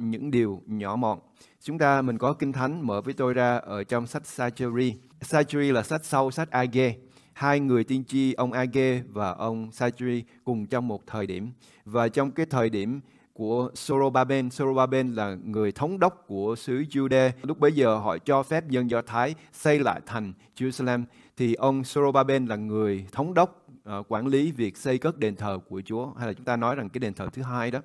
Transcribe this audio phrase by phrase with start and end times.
[0.00, 1.18] những điều nhỏ mọn.
[1.62, 4.94] Chúng ta mình có kinh thánh mở với tôi ra ở trong sách Sacheri.
[5.20, 6.96] Sacheri là sách sau sách Age.
[7.32, 11.50] Hai người tiên tri ông Age và ông Sacheri cùng trong một thời điểm.
[11.84, 13.00] Và trong cái thời điểm
[13.32, 14.50] của Sorobaben.
[14.50, 17.30] Sorobaben là người thống đốc của xứ Jude.
[17.42, 21.04] Lúc bấy giờ họ cho phép dân Do Thái xây lại thành Jerusalem.
[21.36, 23.66] Thì ông Sorobaben là người thống đốc
[23.98, 26.12] uh, quản lý việc xây cất đền thờ của Chúa.
[26.18, 27.80] Hay là chúng ta nói rằng cái đền thờ thứ hai đó.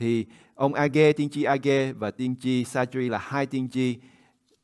[0.00, 3.96] Thì ông Age, tiên tri Age và tiên tri Sajri là hai tiên tri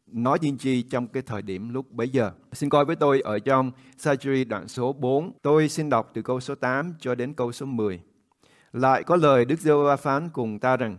[0.07, 2.33] nói tiên tri trong cái thời điểm lúc bấy giờ.
[2.53, 5.33] Xin coi với tôi ở trong Sajri đoạn số 4.
[5.43, 8.01] Tôi xin đọc từ câu số 8 cho đến câu số 10.
[8.73, 10.97] Lại có lời Đức giê va phán cùng ta rằng,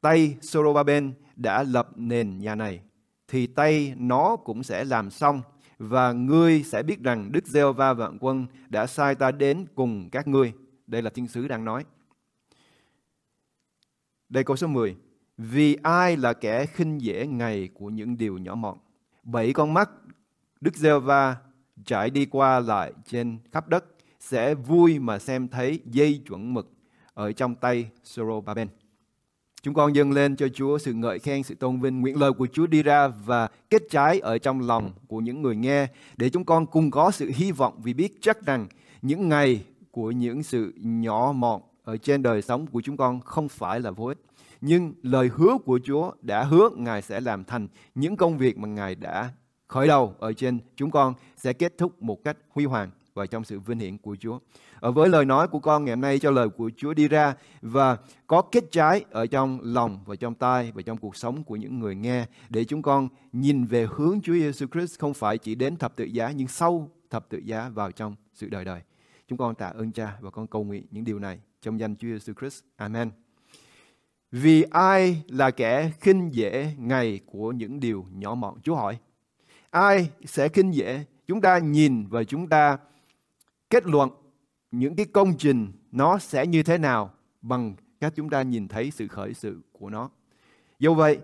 [0.00, 2.80] tay Sorobaben đã lập nền nhà này,
[3.28, 5.42] thì tay nó cũng sẽ làm xong,
[5.78, 10.28] và ngươi sẽ biết rằng Đức Giê-hô-va vạn quân đã sai ta đến cùng các
[10.28, 10.52] ngươi.
[10.86, 11.84] Đây là thiên sứ đang nói.
[14.28, 14.96] Đây câu số 10.
[15.38, 18.78] Vì ai là kẻ khinh dễ ngày của những điều nhỏ mọn.
[19.22, 19.90] Bảy con mắt
[20.60, 21.36] Đức giê va
[21.84, 23.84] trải đi qua lại trên khắp đất
[24.20, 26.70] sẽ vui mà xem thấy dây chuẩn mực
[27.14, 28.68] ở trong tay Sorobaben.
[29.62, 32.00] Chúng con dâng lên cho Chúa sự ngợi khen, sự tôn vinh.
[32.00, 35.56] Nguyện lời của Chúa đi ra và kết trái ở trong lòng của những người
[35.56, 38.66] nghe để chúng con cùng có sự hy vọng vì biết chắc rằng
[39.02, 43.48] những ngày của những sự nhỏ mọn ở trên đời sống của chúng con không
[43.48, 44.18] phải là vô ích.
[44.60, 48.68] Nhưng lời hứa của Chúa đã hứa Ngài sẽ làm thành những công việc mà
[48.68, 49.32] Ngài đã
[49.68, 53.44] khởi đầu ở trên chúng con sẽ kết thúc một cách huy hoàng và trong
[53.44, 54.38] sự vinh hiển của Chúa.
[54.80, 57.34] Ở với lời nói của con ngày hôm nay cho lời của Chúa đi ra
[57.62, 61.56] và có kết trái ở trong lòng và trong tai và trong cuộc sống của
[61.56, 65.54] những người nghe để chúng con nhìn về hướng Chúa Giêsu Christ không phải chỉ
[65.54, 68.80] đến thập tự giá nhưng sâu thập tự giá vào trong sự đời đời.
[69.28, 72.08] Chúng con tạ ơn Cha và con cầu nguyện những điều này trong danh Chúa
[72.08, 72.62] Giêsu Christ.
[72.76, 73.10] Amen.
[74.32, 78.60] Vì ai là kẻ khinh dễ ngày của những điều nhỏ mọn?
[78.60, 78.98] Chúa hỏi.
[79.70, 81.04] Ai sẽ khinh dễ?
[81.26, 82.78] Chúng ta nhìn và chúng ta
[83.70, 84.10] kết luận
[84.70, 87.10] những cái công trình nó sẽ như thế nào
[87.42, 90.10] bằng cách chúng ta nhìn thấy sự khởi sự của nó.
[90.78, 91.18] Do vậy,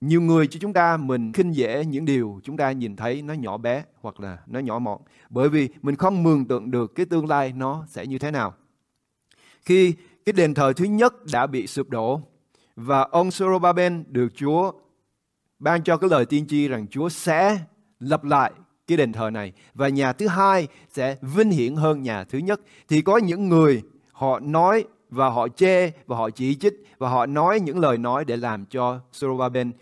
[0.00, 3.34] nhiều người cho chúng ta mình khinh dễ những điều chúng ta nhìn thấy nó
[3.34, 5.00] nhỏ bé hoặc là nó nhỏ mọn
[5.30, 8.54] bởi vì mình không mường tượng được cái tương lai nó sẽ như thế nào.
[9.64, 9.94] Khi
[10.26, 12.20] cái đền thờ thứ nhất đã bị sụp đổ
[12.76, 14.72] và ông Sorobaben được Chúa
[15.58, 17.58] ban cho cái lời tiên tri rằng Chúa sẽ
[18.00, 18.52] lập lại
[18.86, 22.60] cái đền thờ này và nhà thứ hai sẽ vinh hiển hơn nhà thứ nhất
[22.88, 23.82] thì có những người
[24.12, 28.24] họ nói và họ chê và họ chỉ trích và họ nói những lời nói
[28.24, 29.72] để làm cho Sorobaben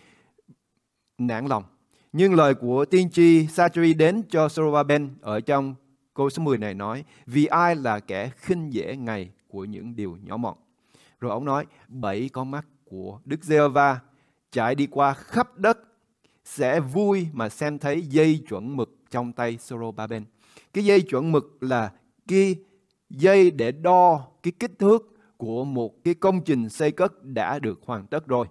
[1.19, 1.65] nản lòng.
[2.13, 5.75] Nhưng lời của tiên tri Satri đến cho Sorobaben ở trong
[6.15, 10.17] câu số 10 này nói, vì ai là kẻ khinh dễ ngày của những điều
[10.23, 10.57] nhỏ mọn.
[11.21, 14.01] Rồi ông nói bảy con mắt của Đức giê va
[14.53, 15.79] chạy đi qua khắp đất
[16.45, 20.25] sẽ vui mà xem thấy dây chuẩn mực trong tay Sorobaben.
[20.73, 21.93] Cái dây chuẩn mực là
[22.29, 22.57] cái
[23.11, 27.81] dây để đo cái kích thước của một cái công trình xây cất đã được
[27.87, 28.47] hoàn tất rồi.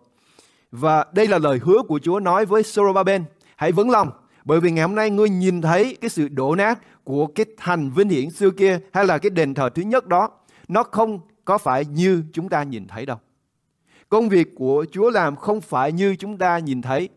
[0.71, 3.23] Và đây là lời hứa của Chúa nói với Sorobaben.
[3.55, 4.09] Hãy vững lòng,
[4.45, 7.89] bởi vì ngày hôm nay ngươi nhìn thấy cái sự đổ nát của cái thành
[7.89, 10.29] vinh hiển xưa kia hay là cái đền thờ thứ nhất đó.
[10.71, 13.17] Nó không có phải như chúng ta nhìn thấy đâu.
[14.09, 17.09] Công việc của Chúa làm không phải như chúng ta nhìn thấy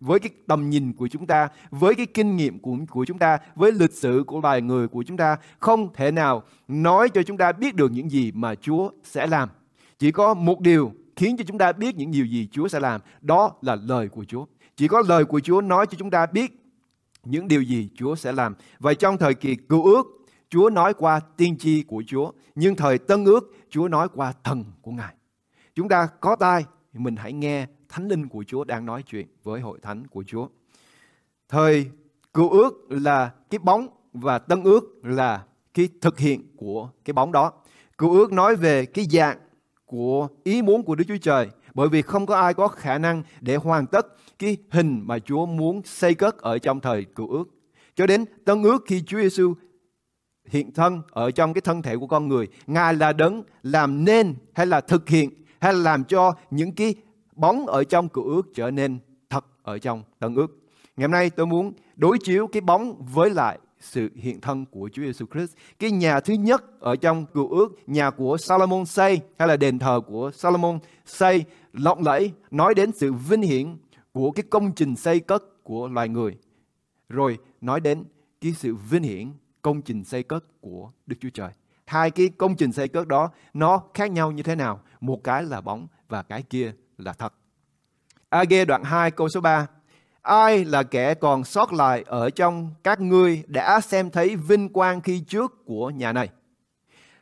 [0.00, 3.38] với cái tầm nhìn của chúng ta, với cái kinh nghiệm của, của chúng ta,
[3.54, 7.36] với lịch sử của loài người của chúng ta, không thể nào nói cho chúng
[7.36, 9.48] ta biết được những gì mà Chúa sẽ làm.
[9.98, 13.00] Chỉ có một điều khiến cho chúng ta biết những điều gì Chúa sẽ làm,
[13.20, 14.44] đó là lời của Chúa.
[14.76, 16.52] Chỉ có lời của Chúa nói cho chúng ta biết
[17.24, 18.54] những điều gì Chúa sẽ làm.
[18.78, 20.06] Và trong thời kỳ cựu ước,
[20.50, 24.64] Chúa nói qua tiên tri của Chúa, nhưng thời tân ước, Chúa nói qua thần
[24.82, 25.14] của Ngài.
[25.74, 29.60] Chúng ta có tai, mình hãy nghe Thánh Linh của Chúa đang nói chuyện với
[29.60, 30.48] hội thánh của Chúa.
[31.48, 31.90] Thời
[32.34, 35.44] cựu ước là cái bóng và tân ước là
[35.74, 37.52] cái thực hiện của cái bóng đó.
[37.98, 39.38] Cựu ước nói về cái dạng
[39.86, 43.22] của ý muốn của Đức Chúa Trời bởi vì không có ai có khả năng
[43.40, 44.06] để hoàn tất
[44.38, 47.44] cái hình mà Chúa muốn xây cất ở trong thời cựu ước.
[47.94, 49.54] Cho đến tân ước khi Chúa Giêsu
[50.50, 54.34] hiện thân ở trong cái thân thể của con người, Ngài là đấng làm nên
[54.54, 55.30] hay là thực hiện
[55.60, 56.94] hay là làm cho những cái
[57.36, 58.98] bóng ở trong cựu ước trở nên
[59.30, 60.46] thật ở trong tân ước.
[60.96, 64.88] Ngày hôm nay tôi muốn đối chiếu cái bóng với lại sự hiện thân của
[64.92, 65.52] Chúa Giêsu Christ.
[65.78, 69.78] Cái nhà thứ nhất ở trong cựu ước, nhà của Salomon xây hay là đền
[69.78, 73.76] thờ của Salomon xây lộng lẫy nói đến sự vinh hiển
[74.12, 76.36] của cái công trình xây cất của loài người.
[77.08, 78.04] Rồi nói đến
[78.40, 79.32] cái sự vinh hiển
[79.62, 81.50] công trình xây cất của Đức Chúa Trời.
[81.86, 84.80] Hai cái công trình xây cất đó, nó khác nhau như thế nào?
[85.00, 87.34] Một cái là bóng và cái kia là thật.
[88.28, 89.66] AG đoạn 2 câu số 3.
[90.22, 95.00] Ai là kẻ còn sót lại ở trong các ngươi đã xem thấy vinh quang
[95.00, 96.28] khi trước của nhà này?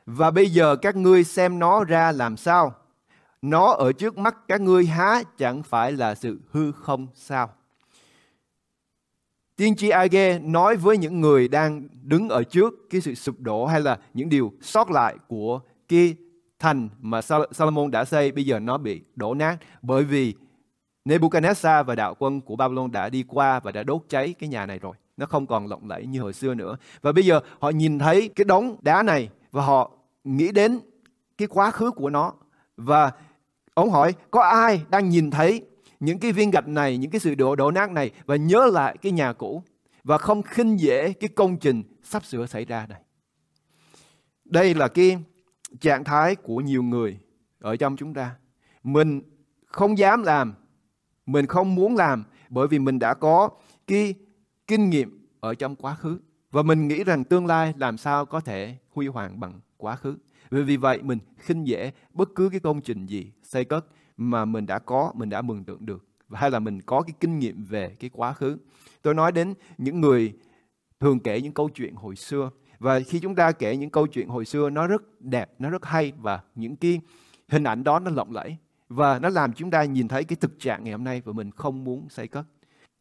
[0.06, 2.74] Và bây giờ các ngươi xem nó ra làm sao?
[3.42, 7.50] Nó ở trước mắt các ngươi há chẳng phải là sự hư không sao?
[9.58, 13.66] Tiên tri Age nói với những người đang đứng ở trước cái sự sụp đổ
[13.66, 16.16] hay là những điều sót lại của cái
[16.58, 17.20] thành mà
[17.50, 20.34] Salomon đã xây, bây giờ nó bị đổ nát bởi vì
[21.04, 24.66] Nebuchadnezzar và đạo quân của Babylon đã đi qua và đã đốt cháy cái nhà
[24.66, 24.96] này rồi.
[25.16, 26.76] Nó không còn lộng lẫy như hồi xưa nữa.
[27.02, 29.90] Và bây giờ họ nhìn thấy cái đống đá này và họ
[30.24, 30.80] nghĩ đến
[31.38, 32.32] cái quá khứ của nó.
[32.76, 33.10] Và
[33.74, 35.62] ông hỏi, có ai đang nhìn thấy
[36.00, 38.96] những cái viên gạch này, những cái sự đổ đổ nát này và nhớ lại
[39.02, 39.62] cái nhà cũ
[40.04, 43.00] và không khinh dễ cái công trình sắp sửa xảy ra này.
[44.44, 45.18] Đây là cái
[45.80, 47.18] trạng thái của nhiều người
[47.60, 48.36] ở trong chúng ta.
[48.82, 49.22] Mình
[49.66, 50.54] không dám làm,
[51.26, 53.48] mình không muốn làm bởi vì mình đã có
[53.86, 54.14] cái
[54.66, 56.20] kinh nghiệm ở trong quá khứ
[56.50, 60.16] và mình nghĩ rằng tương lai làm sao có thể huy hoàng bằng quá khứ.
[60.50, 63.86] Vì vậy mình khinh dễ bất cứ cái công trình gì xây cất
[64.16, 66.04] mà mình đã có, mình đã mường tượng được.
[66.32, 68.58] Hay là mình có cái kinh nghiệm về cái quá khứ.
[69.02, 70.32] Tôi nói đến những người
[71.00, 72.50] thường kể những câu chuyện hồi xưa.
[72.78, 75.84] Và khi chúng ta kể những câu chuyện hồi xưa nó rất đẹp, nó rất
[75.84, 77.00] hay và những cái
[77.48, 78.56] hình ảnh đó nó lộng lẫy.
[78.88, 81.50] Và nó làm chúng ta nhìn thấy cái thực trạng ngày hôm nay và mình
[81.50, 82.44] không muốn xây cất.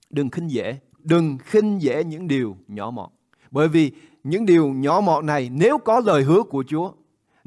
[0.10, 3.12] Đừng khinh dễ, đừng khinh dễ những điều nhỏ mọn.
[3.52, 3.92] Bởi vì
[4.24, 6.92] những điều nhỏ mọn này nếu có lời hứa của Chúa,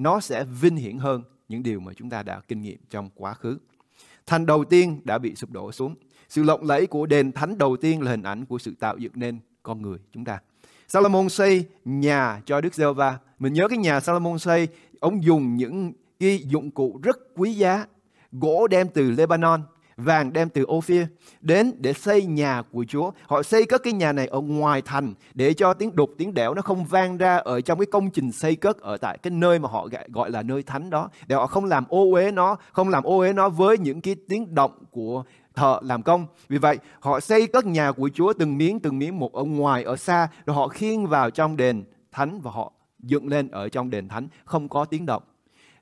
[0.03, 3.35] nó sẽ vinh hiển hơn những điều mà chúng ta đã kinh nghiệm trong quá
[3.35, 3.59] khứ.
[4.27, 5.95] Thành đầu tiên đã bị sụp đổ xuống.
[6.29, 9.13] Sự lộng lẫy của đền thánh đầu tiên là hình ảnh của sự tạo dựng
[9.15, 10.39] nên con người chúng ta.
[10.89, 14.69] Salomon xây nhà cho Đức giê va Mình nhớ cái nhà Salomon xây,
[15.01, 17.87] ông dùng những cái dụng cụ rất quý giá,
[18.33, 19.63] gỗ đem từ Lebanon,
[20.05, 21.03] vàng đem từ Ophir
[21.41, 23.11] đến để xây nhà của Chúa.
[23.27, 26.55] Họ xây cất cái nhà này ở ngoài thành để cho tiếng đục, tiếng đẽo
[26.55, 29.59] nó không vang ra ở trong cái công trình xây cất ở tại cái nơi
[29.59, 31.11] mà họ gọi là nơi thánh đó.
[31.27, 34.17] Để họ không làm ô uế nó, không làm ô uế nó với những cái
[34.29, 35.25] tiếng động của
[35.55, 36.27] thợ làm công.
[36.49, 39.85] Vì vậy, họ xây cất nhà của Chúa từng miếng từng miếng một ở ngoài,
[39.85, 43.91] ở xa, rồi họ khiêng vào trong đền thánh và họ dựng lên ở trong
[43.91, 45.23] đền thánh, không có tiếng động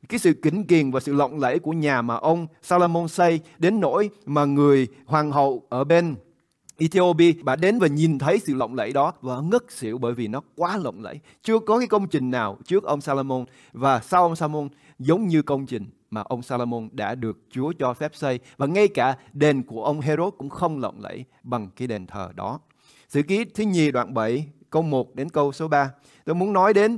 [0.08, 3.80] cái sự kính kiền và sự lộng lẫy của nhà mà ông Salomon xây đến
[3.80, 6.16] nỗi mà người hoàng hậu ở bên
[6.78, 10.28] Ethiopia, bà đến và nhìn thấy sự lộng lẫy đó và ngất xỉu bởi vì
[10.28, 11.20] nó quá lộng lẫy.
[11.42, 14.68] Chưa có cái công trình nào trước ông Salomon và sau ông Salomon
[14.98, 18.88] giống như công trình mà ông Salomon đã được Chúa cho phép xây và ngay
[18.88, 22.60] cả đền của ông Herod cũng không lộng lẫy bằng cái đền thờ đó.
[23.08, 25.90] Sử ký thứ nhì đoạn 7 câu 1 đến câu số 3.
[26.24, 26.96] Tôi muốn nói đến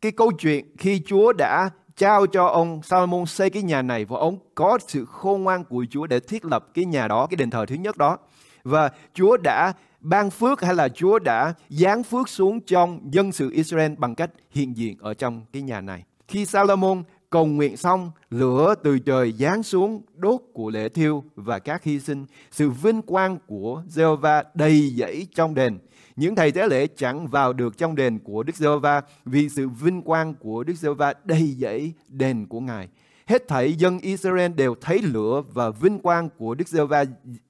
[0.00, 1.70] cái câu chuyện khi Chúa đã
[2.02, 5.86] trao cho ông Salomon xây cái nhà này và ông có sự khôn ngoan của
[5.90, 8.18] Chúa để thiết lập cái nhà đó, cái đền thờ thứ nhất đó.
[8.64, 13.50] Và Chúa đã ban phước hay là Chúa đã giáng phước xuống trong dân sự
[13.50, 16.04] Israel bằng cách hiện diện ở trong cái nhà này.
[16.28, 21.58] Khi Salomon cầu nguyện xong, lửa từ trời giáng xuống đốt của lễ thiêu và
[21.58, 25.78] các hy sinh, sự vinh quang của Jehovah đầy dẫy trong đền
[26.16, 30.02] những thầy tế lễ chẳng vào được trong đền của Đức Giê-hô-va vì sự vinh
[30.02, 32.88] quang của Đức Giê-hô-va đầy dẫy đền của Ngài.
[33.26, 37.04] Hết thảy dân Israel đều thấy lửa và vinh quang của Đức Giê-hô-va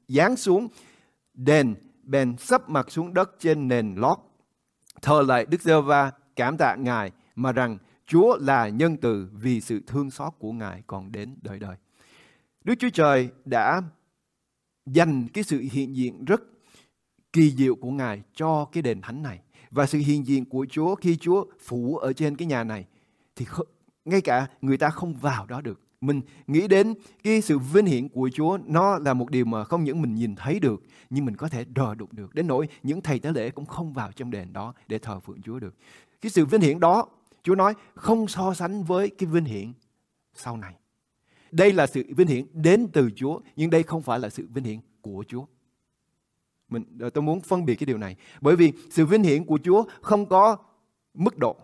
[0.09, 0.69] giáng xuống,
[1.35, 4.19] đền bèn sắp mặt xuống đất trên nền lót.
[5.03, 9.81] Thờ lại Đức Giê-hô-va cảm tạ Ngài mà rằng Chúa là nhân từ vì sự
[9.87, 11.77] thương xót của Ngài còn đến đời đời.
[12.65, 13.83] Đức Chúa Trời đã
[14.87, 16.43] dành cái sự hiện diện rất
[17.33, 19.41] kỳ diệu của Ngài cho cái đền thánh này.
[19.71, 22.87] Và sự hiện diện của Chúa khi Chúa phủ ở trên cái nhà này,
[23.37, 23.47] thì
[24.05, 25.81] ngay cả người ta không vào đó được.
[26.01, 29.85] Mình nghĩ đến cái sự vinh hiển của Chúa, nó là một điều mà không
[29.85, 32.35] những mình nhìn thấy được, nhưng mình có thể đờ đụng được.
[32.35, 35.43] Đến nỗi những thầy tế lễ cũng không vào trong đền đó để thờ phượng
[35.43, 35.75] Chúa được.
[36.21, 37.09] Cái sự vinh hiển đó,
[37.43, 39.73] Chúa nói, không so sánh với cái vinh hiển
[40.35, 40.75] sau này.
[41.53, 44.65] Đây là sự vinh hiển đến từ Chúa, nhưng đây không phải là sự vinh
[44.65, 45.45] hiển của Chúa.
[46.73, 48.17] Mình, ờ, tôi muốn phân biệt cái điều này.
[48.41, 50.57] Bởi vì sự vinh hiển của Chúa không có
[51.15, 51.57] mức độ.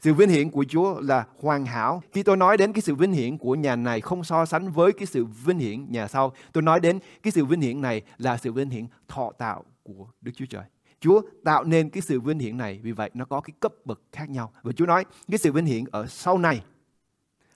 [0.00, 2.02] Sự vinh hiển của Chúa là hoàn hảo.
[2.12, 4.92] Khi tôi nói đến cái sự vinh hiển của nhà này không so sánh với
[4.92, 6.32] cái sự vinh hiển nhà sau.
[6.52, 10.06] Tôi nói đến cái sự vinh hiển này là sự vinh hiển thọ tạo của
[10.20, 10.64] Đức Chúa Trời.
[11.00, 14.00] Chúa tạo nên cái sự vinh hiển này, vì vậy nó có cái cấp bậc
[14.12, 14.52] khác nhau.
[14.62, 16.62] Và Chúa nói cái sự vinh hiển ở sau này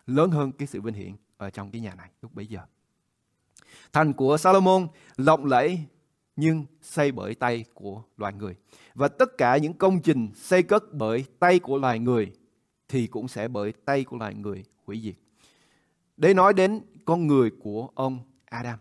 [0.07, 2.61] lớn hơn cái sự vinh hiển ở trong cái nhà này lúc bấy giờ.
[3.93, 4.87] Thành của Salomon
[5.17, 5.79] lộng lẫy
[6.40, 8.54] nhưng xây bởi tay của loài người.
[8.95, 12.33] Và tất cả những công trình xây cất bởi tay của loài người
[12.88, 15.14] thì cũng sẽ bởi tay của loài người hủy diệt.
[16.16, 18.78] Để nói đến con người của ông Adam.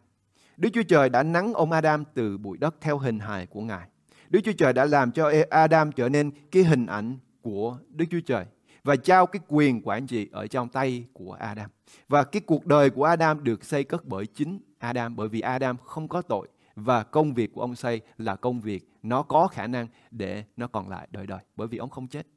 [0.58, 3.88] Đức Chúa Trời đã nắng ông Adam từ bụi đất theo hình hài của Ngài.
[4.30, 8.22] Đức Chúa Trời đã làm cho Adam trở nên cái hình ảnh của Đức Chúa
[8.26, 8.46] Trời
[8.84, 11.70] và trao cái quyền quản trị ở trong tay của Adam.
[12.08, 15.78] Và cái cuộc đời của Adam được xây cất bởi chính Adam, bởi vì Adam
[15.78, 16.48] không có tội
[16.78, 20.68] và công việc của ông xây là công việc nó có khả năng để nó
[20.68, 22.28] còn lại đời đời bởi vì ông không chết.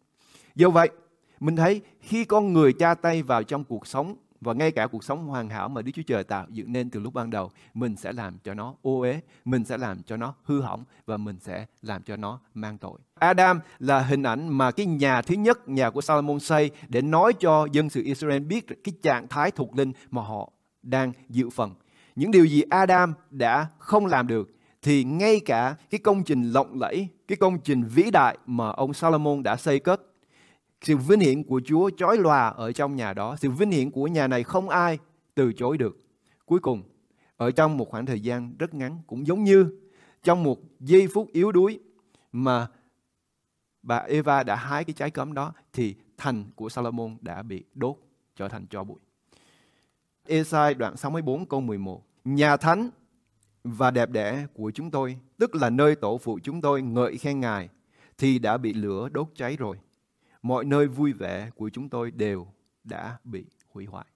[0.54, 0.90] Do vậy,
[1.40, 5.04] mình thấy khi con người cha tay vào trong cuộc sống và ngay cả cuộc
[5.04, 7.96] sống hoàn hảo mà Đức Chúa Trời tạo dựng nên từ lúc ban đầu, mình
[7.96, 11.38] sẽ làm cho nó ô uế, mình sẽ làm cho nó hư hỏng và mình
[11.40, 12.98] sẽ làm cho nó mang tội.
[13.14, 17.32] Adam là hình ảnh mà cái nhà thứ nhất, nhà của Salomon xây để nói
[17.32, 21.74] cho dân sự Israel biết cái trạng thái thuộc linh mà họ đang dự phần.
[22.16, 24.50] Những điều gì Adam đã không làm được
[24.82, 28.94] thì ngay cả cái công trình lộng lẫy, cái công trình vĩ đại mà ông
[28.94, 30.02] Salomon đã xây cất
[30.82, 33.36] sự vinh hiển của Chúa chói lòa ở trong nhà đó.
[33.36, 34.98] Sự vinh hiển của nhà này không ai
[35.34, 35.96] từ chối được.
[36.46, 36.82] Cuối cùng,
[37.36, 39.80] ở trong một khoảng thời gian rất ngắn, cũng giống như
[40.22, 41.78] trong một giây phút yếu đuối
[42.32, 42.66] mà
[43.82, 47.96] bà Eva đã hái cái trái cấm đó, thì thành của Salomon đã bị đốt
[48.36, 48.98] trở thành cho bụi.
[50.30, 52.90] Esai đoạn 64 câu 11 Nhà thánh
[53.64, 57.40] và đẹp đẽ của chúng tôi, tức là nơi tổ phụ chúng tôi ngợi khen
[57.40, 57.68] Ngài,
[58.18, 59.76] thì đã bị lửa đốt cháy rồi
[60.42, 62.46] mọi nơi vui vẻ của chúng tôi đều
[62.84, 64.06] đã bị hủy hoại.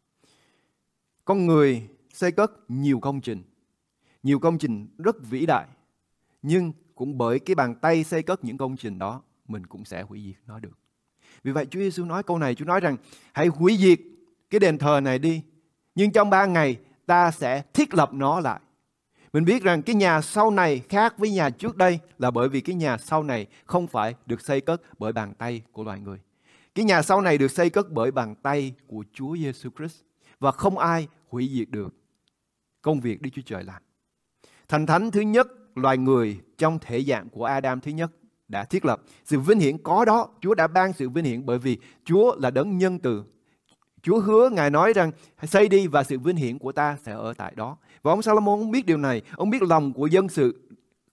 [1.25, 3.43] Con người xây cất nhiều công trình,
[4.23, 5.67] nhiều công trình rất vĩ đại,
[6.43, 10.03] nhưng cũng bởi cái bàn tay xây cất những công trình đó, mình cũng sẽ
[10.03, 10.79] hủy diệt nó được.
[11.43, 12.97] Vì vậy Chúa Giêsu nói câu này, Chúa nói rằng
[13.33, 13.99] hãy hủy diệt
[14.51, 15.43] cái đền thờ này đi,
[15.95, 18.61] nhưng trong ba ngày ta sẽ thiết lập nó lại.
[19.33, 22.61] Mình biết rằng cái nhà sau này khác với nhà trước đây là bởi vì
[22.61, 26.19] cái nhà sau này không phải được xây cất bởi bàn tay của loài người.
[26.75, 30.01] Cái nhà sau này được xây cất bởi bàn tay của Chúa Giêsu Christ
[30.41, 31.95] và không ai hủy diệt được
[32.83, 33.83] công việc Đức Chúa Trời làm.
[34.69, 38.11] Thành thánh thứ nhất loài người trong thể dạng của Adam thứ nhất
[38.49, 39.03] đã thiết lập.
[39.25, 42.51] Sự vinh hiển có đó, Chúa đã ban sự vinh hiển bởi vì Chúa là
[42.51, 43.25] đấng nhân từ.
[44.05, 45.11] Chúa hứa Ngài nói rằng
[45.43, 47.77] xây đi và sự vinh hiển của ta sẽ ở tại đó.
[48.03, 50.61] Và ông Salomon ông biết điều này, ông biết lòng của dân sự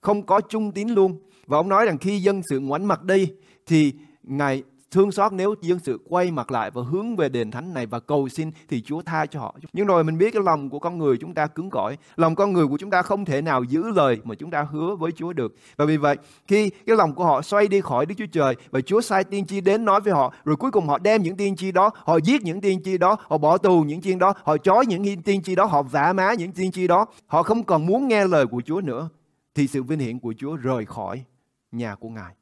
[0.00, 1.18] không có trung tín luôn.
[1.46, 3.28] Và ông nói rằng khi dân sự ngoảnh mặt đi
[3.66, 7.74] thì Ngài thương xót nếu dân sự quay mặt lại và hướng về đền thánh
[7.74, 9.54] này và cầu xin thì Chúa tha cho họ.
[9.72, 12.52] Nhưng rồi mình biết cái lòng của con người chúng ta cứng cỏi, lòng con
[12.52, 15.32] người của chúng ta không thể nào giữ lời mà chúng ta hứa với Chúa
[15.32, 15.54] được.
[15.76, 18.80] Và vì vậy, khi cái lòng của họ xoay đi khỏi Đức Chúa Trời và
[18.80, 21.56] Chúa sai tiên tri đến nói với họ, rồi cuối cùng họ đem những tiên
[21.56, 24.56] tri đó, họ giết những tiên tri đó, họ bỏ tù những tiên đó, họ
[24.58, 27.86] trói những tiên tri đó, họ vả má những tiên tri đó, họ không còn
[27.86, 29.08] muốn nghe lời của Chúa nữa
[29.54, 31.24] thì sự vinh hiển của Chúa rời khỏi
[31.72, 32.34] nhà của Ngài.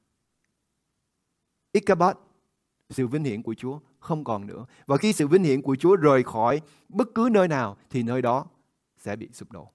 [1.72, 2.16] Ichabod
[2.90, 4.66] sự vinh hiển của Chúa không còn nữa.
[4.86, 8.22] Và khi sự vinh hiển của Chúa rời khỏi bất cứ nơi nào thì nơi
[8.22, 8.46] đó
[8.98, 9.70] sẽ bị sụp đổ.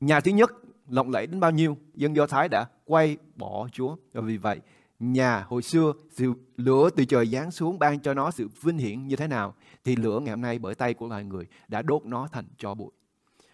[0.00, 0.52] Nhà thứ nhất
[0.88, 3.96] lộng lẫy đến bao nhiêu, dân Do Thái đã quay bỏ Chúa.
[4.12, 4.60] Và vì vậy,
[4.98, 9.06] nhà hồi xưa sự lửa từ trời giáng xuống ban cho nó sự vinh hiển
[9.06, 9.54] như thế nào
[9.84, 12.74] thì lửa ngày hôm nay bởi tay của loài người đã đốt nó thành cho
[12.74, 12.90] bụi.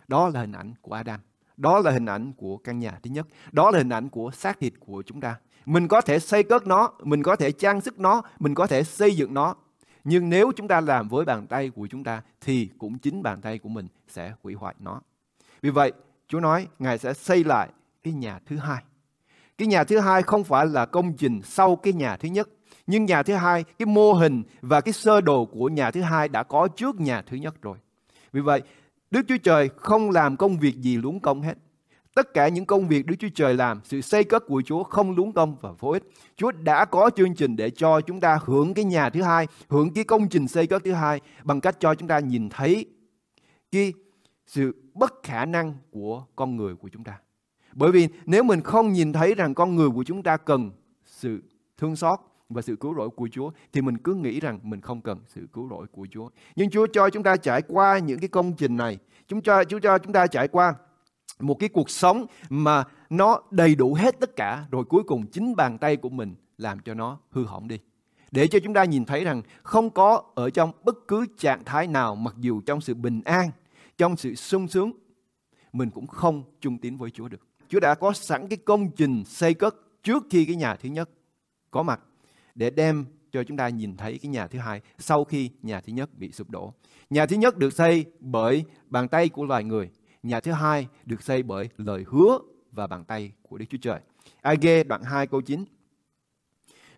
[0.08, 1.20] Đó là hình ảnh của Adam.
[1.56, 3.26] Đó là hình ảnh của căn nhà thứ nhất.
[3.52, 5.36] Đó là hình ảnh của xác thịt của chúng ta.
[5.66, 8.84] Mình có thể xây cất nó, mình có thể trang sức nó, mình có thể
[8.84, 9.54] xây dựng nó.
[10.04, 13.40] Nhưng nếu chúng ta làm với bàn tay của chúng ta thì cũng chính bàn
[13.40, 15.00] tay của mình sẽ hủy hoại nó.
[15.62, 15.92] Vì vậy,
[16.28, 17.68] Chúa nói Ngài sẽ xây lại
[18.02, 18.82] cái nhà thứ hai.
[19.58, 22.48] Cái nhà thứ hai không phải là công trình sau cái nhà thứ nhất.
[22.86, 26.28] Nhưng nhà thứ hai, cái mô hình và cái sơ đồ của nhà thứ hai
[26.28, 27.78] đã có trước nhà thứ nhất rồi.
[28.32, 28.62] Vì vậy,
[29.10, 31.54] Đức Chúa Trời không làm công việc gì luống công hết.
[32.14, 35.16] Tất cả những công việc Đức Chúa Trời làm, sự xây cất của Chúa không
[35.16, 36.02] lúng công và vô ích.
[36.36, 39.94] Chúa đã có chương trình để cho chúng ta hưởng cái nhà thứ hai, hưởng
[39.94, 42.86] cái công trình xây cất thứ hai bằng cách cho chúng ta nhìn thấy
[43.72, 43.92] cái
[44.46, 47.18] sự bất khả năng của con người của chúng ta.
[47.72, 50.70] Bởi vì nếu mình không nhìn thấy rằng con người của chúng ta cần
[51.04, 51.42] sự
[51.78, 55.00] thương xót và sự cứu rỗi của Chúa thì mình cứ nghĩ rằng mình không
[55.00, 56.28] cần sự cứu rỗi của Chúa.
[56.56, 58.98] Nhưng Chúa cho chúng ta trải qua những cái công trình này,
[59.28, 60.74] chúng cho Chúa cho chúng ta trải qua
[61.42, 65.56] một cái cuộc sống mà nó đầy đủ hết tất cả rồi cuối cùng chính
[65.56, 67.78] bàn tay của mình làm cho nó hư hỏng đi.
[68.30, 71.86] Để cho chúng ta nhìn thấy rằng không có ở trong bất cứ trạng thái
[71.86, 73.50] nào mặc dù trong sự bình an,
[73.98, 74.92] trong sự sung sướng,
[75.72, 77.40] mình cũng không trung tín với Chúa được.
[77.68, 81.10] Chúa đã có sẵn cái công trình xây cất trước khi cái nhà thứ nhất
[81.70, 82.00] có mặt
[82.54, 85.92] để đem cho chúng ta nhìn thấy cái nhà thứ hai sau khi nhà thứ
[85.92, 86.72] nhất bị sụp đổ.
[87.10, 89.90] Nhà thứ nhất được xây bởi bàn tay của loài người
[90.22, 92.38] Nhà thứ hai được xây bởi lời hứa
[92.72, 94.00] và bàn tay của Đức Chúa Trời.
[94.42, 95.64] AG đoạn 2 câu 9.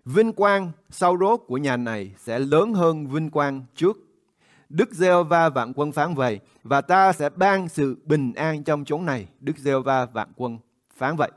[0.05, 3.99] Vinh quang sau rốt của nhà này sẽ lớn hơn vinh quang trước.
[4.69, 8.85] Đức giê va vạn quân phán vậy và ta sẽ ban sự bình an trong
[8.85, 9.29] chốn này.
[9.41, 10.59] Đức giê va vạn quân
[10.97, 11.31] phán vậy.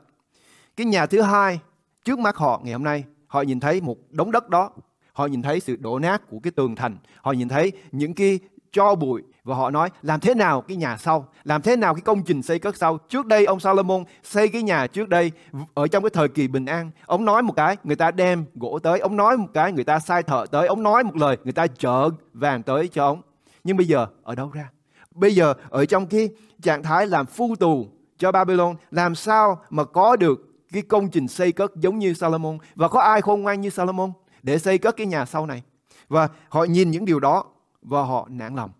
[0.76, 1.60] Cái nhà thứ hai
[2.04, 4.70] trước mắt họ ngày hôm nay, họ nhìn thấy một đống đất đó.
[5.12, 6.96] Họ nhìn thấy sự đổ nát của cái tường thành.
[7.22, 8.38] Họ nhìn thấy những cái
[8.72, 12.00] cho bụi và họ nói làm thế nào cái nhà sau, làm thế nào cái
[12.00, 12.98] công trình xây cất sau.
[13.08, 15.32] Trước đây ông Salomon xây cái nhà trước đây
[15.74, 16.90] ở trong cái thời kỳ bình an.
[17.06, 18.98] Ông nói một cái, người ta đem gỗ tới.
[18.98, 20.66] Ông nói một cái, người ta sai thợ tới.
[20.66, 23.22] Ông nói một lời, người ta chở vàng tới cho ông.
[23.64, 24.70] Nhưng bây giờ ở đâu ra?
[25.10, 26.28] Bây giờ ở trong cái
[26.62, 27.86] trạng thái làm phu tù
[28.18, 30.40] cho Babylon, làm sao mà có được
[30.72, 34.12] cái công trình xây cất giống như Salomon và có ai khôn ngoan như Salomon
[34.42, 35.62] để xây cất cái nhà sau này.
[36.08, 37.44] Và họ nhìn những điều đó
[37.82, 38.70] và họ nản lòng.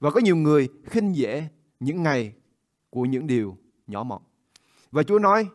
[0.00, 1.48] Và có nhiều người khinh dễ
[1.80, 2.32] những ngày
[2.90, 4.22] của những điều nhỏ mọn.
[4.90, 5.48] Và Chúa nói,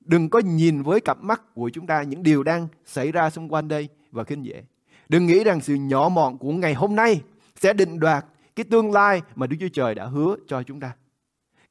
[0.00, 3.48] đừng có nhìn với cặp mắt của chúng ta những điều đang xảy ra xung
[3.48, 4.64] quanh đây và khinh dễ.
[5.08, 7.22] Đừng nghĩ rằng sự nhỏ mọn của ngày hôm nay
[7.56, 10.92] sẽ định đoạt cái tương lai mà Đức Chúa Trời đã hứa cho chúng ta.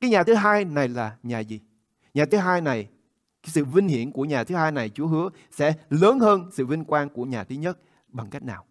[0.01, 1.59] Cái nhà thứ hai này là nhà gì?
[2.13, 2.83] Nhà thứ hai này,
[3.43, 6.65] cái sự vinh hiển của nhà thứ hai này Chúa hứa sẽ lớn hơn sự
[6.65, 8.65] vinh quang của nhà thứ nhất bằng cách nào?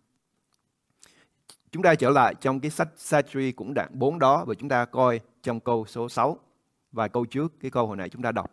[1.73, 4.85] Chúng ta trở lại trong cái sách Satri cũng đoạn 4 đó và chúng ta
[4.85, 6.39] coi trong câu số 6
[6.93, 8.51] và câu trước, cái câu hồi nãy chúng ta đọc.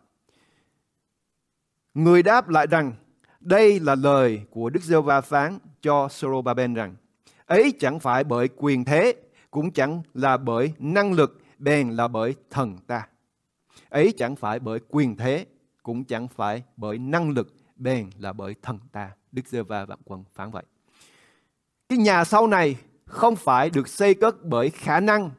[1.93, 2.93] Người đáp lại rằng,
[3.39, 6.95] đây là lời của Đức giê va phán cho Sorobaben rằng,
[7.45, 9.13] ấy chẳng phải bởi quyền thế,
[9.51, 13.07] cũng chẳng là bởi năng lực, bèn là bởi thần ta.
[13.89, 15.45] Ấy chẳng phải bởi quyền thế,
[15.83, 19.11] cũng chẳng phải bởi năng lực, bèn là bởi thần ta.
[19.31, 20.63] Đức giê va vạn quân phán vậy.
[21.89, 22.75] Cái nhà sau này
[23.07, 25.31] không phải được xây cất bởi khả năng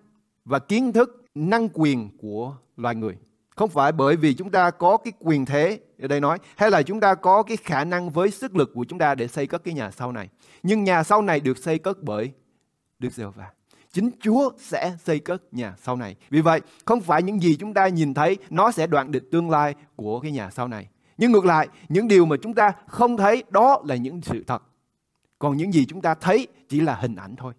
[0.45, 3.17] và kiến thức năng quyền của loài người.
[3.57, 6.83] Không phải bởi vì chúng ta có cái quyền thế, ở đây nói, hay là
[6.83, 9.65] chúng ta có cái khả năng với sức lực của chúng ta để xây cất
[9.65, 10.29] cái nhà sau này.
[10.63, 12.33] Nhưng nhà sau này được xây cất bởi
[12.99, 13.51] Đức giê va
[13.93, 16.17] Chính Chúa sẽ xây cất nhà sau này.
[16.31, 19.51] Vì vậy, không phải những gì chúng ta nhìn thấy nó sẽ đoạn định tương
[19.51, 20.89] lai của cái nhà sau này.
[21.19, 24.63] Nhưng ngược lại, những điều mà chúng ta không thấy đó là những sự thật.
[25.39, 27.55] Còn những gì chúng ta thấy chỉ là hình ảnh thôi.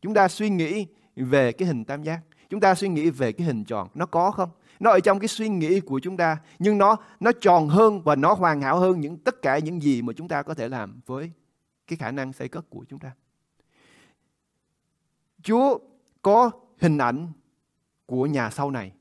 [0.00, 2.20] Chúng ta suy nghĩ về cái hình tam giác.
[2.50, 3.88] Chúng ta suy nghĩ về cái hình tròn.
[3.94, 4.50] Nó có không?
[4.80, 6.36] Nó ở trong cái suy nghĩ của chúng ta.
[6.58, 10.02] Nhưng nó nó tròn hơn và nó hoàn hảo hơn những tất cả những gì
[10.02, 11.30] mà chúng ta có thể làm với
[11.86, 13.10] cái khả năng xây cất của chúng ta.
[15.42, 15.78] Chúa
[16.22, 17.32] có hình ảnh
[18.06, 18.92] của nhà sau này.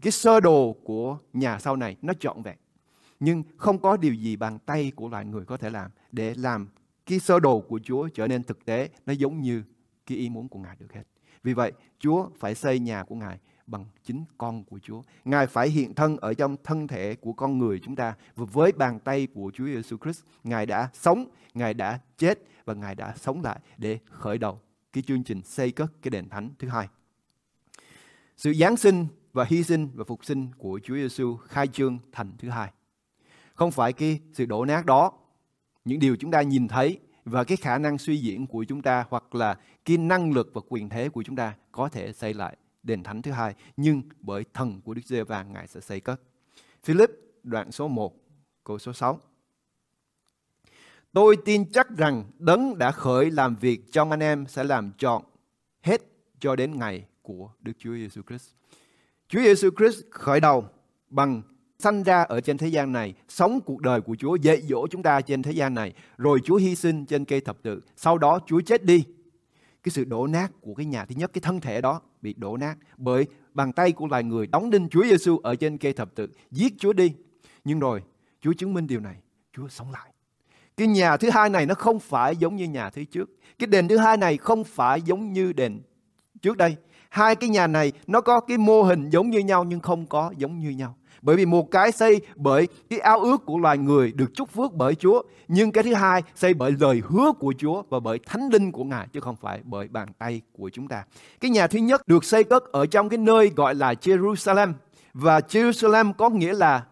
[0.00, 2.56] Cái sơ đồ của nhà sau này nó trọn vẹn.
[3.20, 6.68] Nhưng không có điều gì bằng tay của loài người có thể làm để làm
[7.10, 9.62] cái sơ đồ của Chúa trở nên thực tế, nó giống như
[10.06, 11.02] cái ý muốn của Ngài được hết.
[11.42, 15.02] Vì vậy, Chúa phải xây nhà của Ngài bằng chính con của Chúa.
[15.24, 18.72] Ngài phải hiện thân ở trong thân thể của con người chúng ta và với
[18.72, 23.14] bàn tay của Chúa Giêsu Christ, Ngài đã sống, Ngài đã chết và Ngài đã
[23.16, 24.60] sống lại để khởi đầu
[24.92, 26.88] cái chương trình xây cất cái đền thánh thứ hai.
[28.36, 32.32] Sự giáng sinh và hy sinh và phục sinh của Chúa Giêsu khai trương thành
[32.38, 32.72] thứ hai.
[33.54, 35.12] Không phải cái sự đổ nát đó
[35.84, 39.04] những điều chúng ta nhìn thấy và cái khả năng suy diễn của chúng ta
[39.08, 42.56] hoặc là cái năng lực và quyền thế của chúng ta có thể xây lại
[42.82, 46.20] đền thánh thứ hai nhưng bởi thần của Đức giê va Ngài sẽ xây cất.
[46.84, 47.10] Philip,
[47.42, 48.14] đoạn số 1
[48.64, 49.20] câu số 6
[51.12, 55.22] Tôi tin chắc rằng đấng đã khởi làm việc trong anh em sẽ làm trọn
[55.82, 56.00] hết
[56.40, 58.50] cho đến ngày của Đức Chúa Giêsu Christ.
[59.28, 60.64] Chúa Giêsu Christ khởi đầu
[61.08, 61.42] bằng
[61.80, 65.02] sanh ra ở trên thế gian này, sống cuộc đời của Chúa, dạy dỗ chúng
[65.02, 68.38] ta trên thế gian này, rồi Chúa hy sinh trên cây thập tự, sau đó
[68.46, 69.04] Chúa chết đi.
[69.82, 72.56] Cái sự đổ nát của cái nhà thứ nhất, cái thân thể đó bị đổ
[72.56, 76.14] nát bởi bàn tay của loài người đóng đinh Chúa Giêsu ở trên cây thập
[76.14, 77.12] tự, giết Chúa đi.
[77.64, 78.02] Nhưng rồi
[78.40, 79.16] Chúa chứng minh điều này,
[79.56, 80.10] Chúa sống lại.
[80.76, 83.30] Cái nhà thứ hai này nó không phải giống như nhà thứ trước.
[83.58, 85.80] Cái đền thứ hai này không phải giống như đền
[86.42, 86.76] trước đây.
[87.08, 90.32] Hai cái nhà này nó có cái mô hình giống như nhau nhưng không có
[90.36, 90.96] giống như nhau.
[91.22, 94.72] Bởi vì một cái xây bởi cái ao ước của loài người được chúc phước
[94.72, 95.22] bởi Chúa.
[95.48, 98.84] Nhưng cái thứ hai xây bởi lời hứa của Chúa và bởi thánh linh của
[98.84, 101.04] Ngài, chứ không phải bởi bàn tay của chúng ta.
[101.40, 104.72] Cái nhà thứ nhất được xây cất ở trong cái nơi gọi là Jerusalem.
[105.14, 106.84] Và Jerusalem có nghĩa là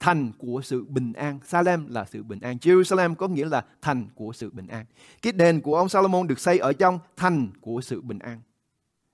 [0.00, 1.38] thành của sự bình an.
[1.44, 2.56] Salem là sự bình an.
[2.56, 4.84] Jerusalem có nghĩa là thành của sự bình an.
[5.22, 8.40] Cái đền của ông Salomon được xây ở trong thành của sự bình an.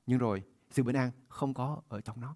[0.06, 2.34] Nhưng rồi, sự bình an không có ở trong nó.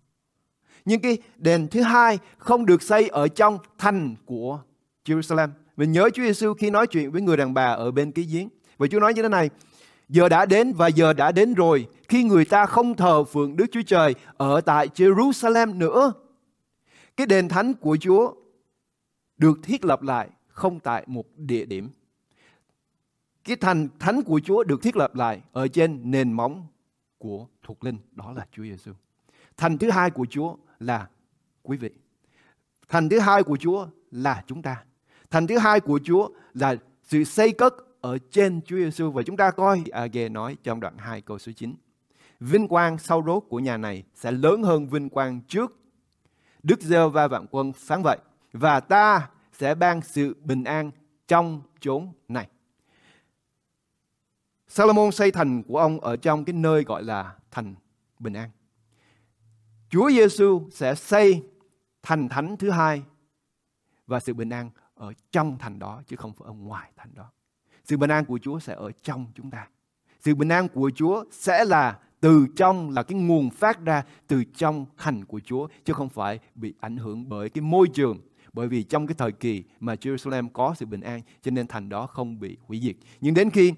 [0.84, 4.60] Nhưng cái đền thứ hai không được xây ở trong thành của
[5.04, 5.48] Jerusalem.
[5.76, 8.48] Mình nhớ Chúa Giêsu khi nói chuyện với người đàn bà ở bên cái giếng.
[8.78, 9.50] Và Chúa nói như thế này,
[10.08, 13.66] giờ đã đến và giờ đã đến rồi khi người ta không thờ phượng Đức
[13.72, 16.12] Chúa Trời ở tại Jerusalem nữa.
[17.16, 18.34] Cái đền thánh của Chúa
[19.36, 21.88] được thiết lập lại không tại một địa điểm.
[23.44, 26.66] cái thành thánh của Chúa được thiết lập lại ở trên nền móng
[27.18, 28.92] của thuộc linh, đó là Chúa Giêsu.
[29.56, 31.08] Thành thứ hai của Chúa là
[31.62, 31.90] quý vị.
[32.88, 34.84] Thành thứ hai của Chúa là chúng ta.
[35.30, 39.36] Thành thứ hai của Chúa là sự xây cất ở trên Chúa Giêsu và chúng
[39.36, 41.74] ta coi Age nói trong đoạn 2 câu số 9.
[42.40, 45.76] Vinh quang sau rốt của nhà này sẽ lớn hơn vinh quang trước.
[46.62, 48.18] Đức giê va vạn quân phán vậy.
[48.52, 50.90] Và ta sẽ ban sự bình an
[51.28, 52.48] trong chốn này.
[54.68, 57.74] Salomon xây thành của ông ở trong cái nơi gọi là thành
[58.18, 58.50] bình an.
[59.94, 61.42] Chúa Giêsu sẽ xây
[62.02, 63.02] thành thánh thứ hai
[64.06, 67.30] và sự bình an ở trong thành đó chứ không phải ở ngoài thành đó.
[67.84, 69.68] Sự bình an của Chúa sẽ ở trong chúng ta.
[70.20, 74.44] Sự bình an của Chúa sẽ là từ trong là cái nguồn phát ra từ
[74.44, 78.20] trong thành của Chúa chứ không phải bị ảnh hưởng bởi cái môi trường
[78.52, 81.88] bởi vì trong cái thời kỳ mà Jerusalem có sự bình an cho nên thành
[81.88, 82.96] đó không bị hủy diệt.
[83.20, 83.74] Nhưng đến khi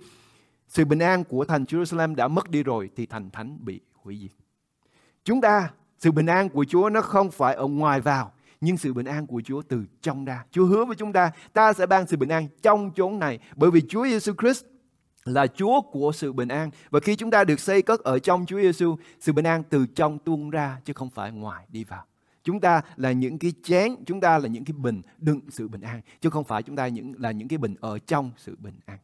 [0.68, 4.18] sự bình an của thành Jerusalem đã mất đi rồi thì thành thánh bị hủy
[4.22, 4.32] diệt.
[5.24, 8.92] Chúng ta, sự bình an của Chúa nó không phải ở ngoài vào, nhưng sự
[8.94, 10.44] bình an của Chúa từ trong ra.
[10.50, 13.38] Chúa hứa với chúng ta, ta sẽ ban sự bình an trong chốn này.
[13.56, 14.64] Bởi vì Chúa Giêsu Christ
[15.24, 16.70] là Chúa của sự bình an.
[16.90, 19.86] Và khi chúng ta được xây cất ở trong Chúa Giêsu, sự bình an từ
[19.86, 22.04] trong tuôn ra chứ không phải ngoài đi vào.
[22.44, 25.80] Chúng ta là những cái chén, chúng ta là những cái bình đựng sự bình
[25.80, 28.80] an, chứ không phải chúng ta những là những cái bình ở trong sự bình
[28.86, 28.98] an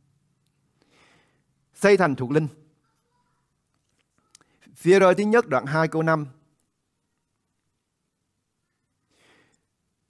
[1.82, 2.46] xây thành thuộc linh.
[4.74, 6.26] Phía rơi thứ nhất đoạn 2 câu 5.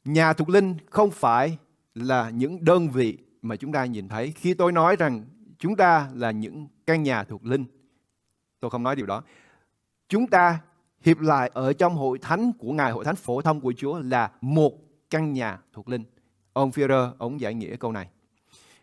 [0.04, 1.58] Nhà thuộc linh không phải
[1.94, 4.32] là những đơn vị mà chúng ta nhìn thấy.
[4.36, 5.24] Khi tôi nói rằng
[5.58, 7.64] chúng ta là những căn nhà thuộc linh,
[8.60, 9.22] tôi không nói điều đó.
[10.08, 10.60] Chúng ta
[11.00, 14.30] hiệp lại ở trong hội thánh của Ngài, hội thánh phổ thông của Chúa là
[14.40, 14.72] một
[15.10, 16.04] căn nhà thuộc linh.
[16.52, 18.08] Ông Führer, ông giải nghĩa câu này.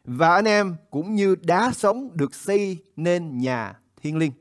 [0.03, 4.31] Và anh em cũng như đá sống được xây nên nhà thiên liêng.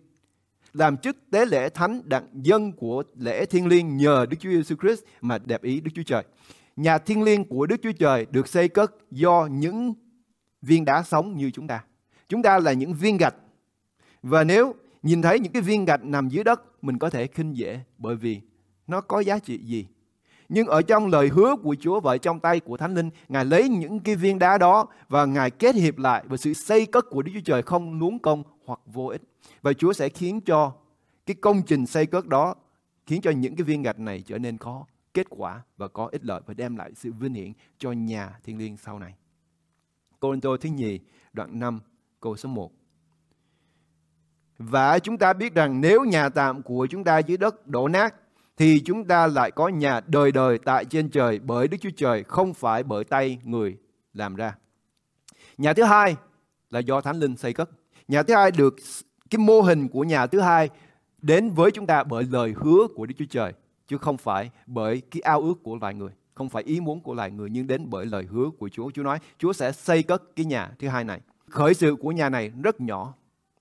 [0.72, 4.76] Làm chức tế lễ thánh đặng dân của lễ thiên liêng nhờ Đức Chúa Giêsu
[4.76, 6.24] Christ mà đẹp ý Đức Chúa Trời.
[6.78, 9.94] Nhà thiên liêng của Đức Chúa Trời được xây cất do những
[10.62, 11.84] viên đá sống như chúng ta.
[12.28, 13.34] Chúng ta là những viên gạch.
[14.22, 17.56] Và nếu nhìn thấy những cái viên gạch nằm dưới đất, mình có thể khinh
[17.56, 18.40] dễ bởi vì
[18.86, 19.86] nó có giá trị gì?
[20.48, 23.68] Nhưng ở trong lời hứa của Chúa và trong tay của Thánh Linh, Ngài lấy
[23.68, 27.22] những cái viên đá đó và Ngài kết hiệp lại và sự xây cất của
[27.22, 29.22] Đức Chúa Trời không luống công hoặc vô ích.
[29.62, 30.72] Và Chúa sẽ khiến cho
[31.26, 32.54] cái công trình xây cất đó
[33.06, 34.86] khiến cho những cái viên gạch này trở nên khó
[35.18, 38.58] kết quả và có ích lợi và đem lại sự vinh hiển cho nhà thiên
[38.58, 39.14] liêng sau này.
[40.20, 41.00] Cô thứ nhì,
[41.32, 41.80] đoạn 5,
[42.20, 42.72] câu số 1.
[44.58, 48.14] Và chúng ta biết rằng nếu nhà tạm của chúng ta dưới đất đổ nát
[48.56, 52.24] thì chúng ta lại có nhà đời đời tại trên trời bởi Đức Chúa Trời
[52.24, 53.76] không phải bởi tay người
[54.14, 54.54] làm ra.
[55.58, 56.16] Nhà thứ hai
[56.70, 57.70] là do Thánh Linh xây cất.
[58.08, 58.76] Nhà thứ hai được
[59.30, 60.70] cái mô hình của nhà thứ hai
[61.22, 63.52] đến với chúng ta bởi lời hứa của Đức Chúa Trời
[63.88, 67.14] chứ không phải bởi cái ao ước của loài người, không phải ý muốn của
[67.14, 68.90] loài người nhưng đến bởi lời hứa của Chúa.
[68.90, 71.20] Chúa nói Chúa sẽ xây cất cái nhà thứ hai này.
[71.50, 73.14] Khởi sự của nhà này rất nhỏ,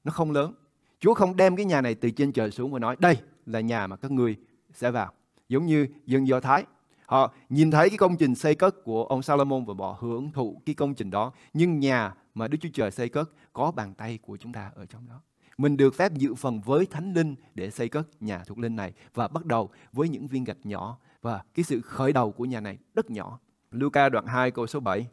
[0.03, 0.53] nó không lớn.
[0.99, 3.87] Chúa không đem cái nhà này từ trên trời xuống và nói đây là nhà
[3.87, 4.35] mà các ngươi
[4.73, 5.11] sẽ vào.
[5.49, 6.63] Giống như dân Do Thái.
[7.05, 10.61] Họ nhìn thấy cái công trình xây cất của ông Salomon và họ hưởng thụ
[10.65, 11.31] cái công trình đó.
[11.53, 14.85] Nhưng nhà mà Đức Chúa Trời xây cất có bàn tay của chúng ta ở
[14.85, 15.21] trong đó.
[15.57, 18.93] Mình được phép dự phần với Thánh Linh để xây cất nhà thuộc linh này
[19.13, 22.59] và bắt đầu với những viên gạch nhỏ và cái sự khởi đầu của nhà
[22.59, 23.39] này rất nhỏ.
[23.71, 25.07] Luca đoạn 2 câu số 7.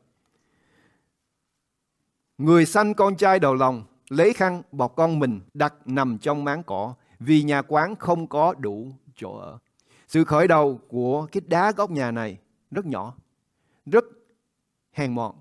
[2.38, 6.62] Người sanh con trai đầu lòng, lấy khăn bọc con mình đặt nằm trong máng
[6.62, 9.58] cỏ vì nhà quán không có đủ chỗ ở.
[10.08, 12.38] Sự khởi đầu của cái đá góc nhà này
[12.70, 13.14] rất nhỏ,
[13.86, 14.04] rất
[14.92, 15.34] hèn mọn.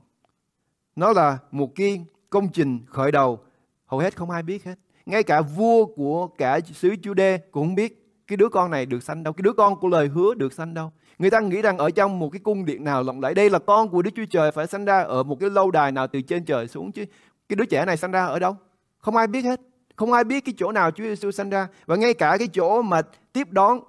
[0.96, 3.40] Nó là một cái công trình khởi đầu
[3.86, 4.76] hầu hết không ai biết hết.
[5.06, 9.04] Ngay cả vua của cả xứ Jude cũng không biết cái đứa con này được
[9.04, 10.92] sanh đâu, cái đứa con của lời hứa được sanh đâu.
[11.20, 13.60] Người ta nghĩ rằng ở trong một cái cung điện nào lộng lẫy đây là
[13.60, 16.22] con của Đức Chúa Trời phải sanh ra ở một cái lâu đài nào từ
[16.22, 17.06] trên trời xuống chứ.
[17.50, 18.56] Cái đứa trẻ này sanh ra ở đâu?
[18.98, 19.62] Không ai biết hết.
[19.96, 22.82] Không ai biết cái chỗ nào Chúa Giêsu sanh ra và ngay cả cái chỗ
[22.82, 23.02] mà
[23.34, 23.80] tiếp đón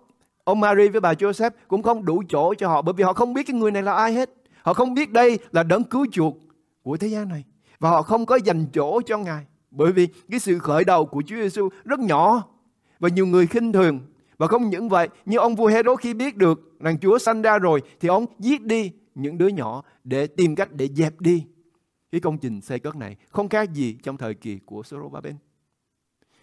[0.44, 3.34] ông Mary với bà Joseph cũng không đủ chỗ cho họ bởi vì họ không
[3.34, 4.30] biết cái người này là ai hết.
[4.62, 6.36] Họ không biết đây là đấng cứu chuộc
[6.82, 7.44] của thế gian này
[7.78, 11.22] và họ không có dành chỗ cho Ngài bởi vì cái sự khởi đầu của
[11.26, 12.42] Chúa Giêsu rất nhỏ
[12.98, 14.00] và nhiều người khinh thường
[14.38, 17.58] và không những vậy như ông vua Herod khi biết được rằng Chúa sanh ra
[17.58, 21.44] rồi thì ông giết đi những đứa nhỏ để tìm cách để dẹp đi
[22.12, 25.34] cái công trình xây cất này không khác gì trong thời kỳ của Zorobabel.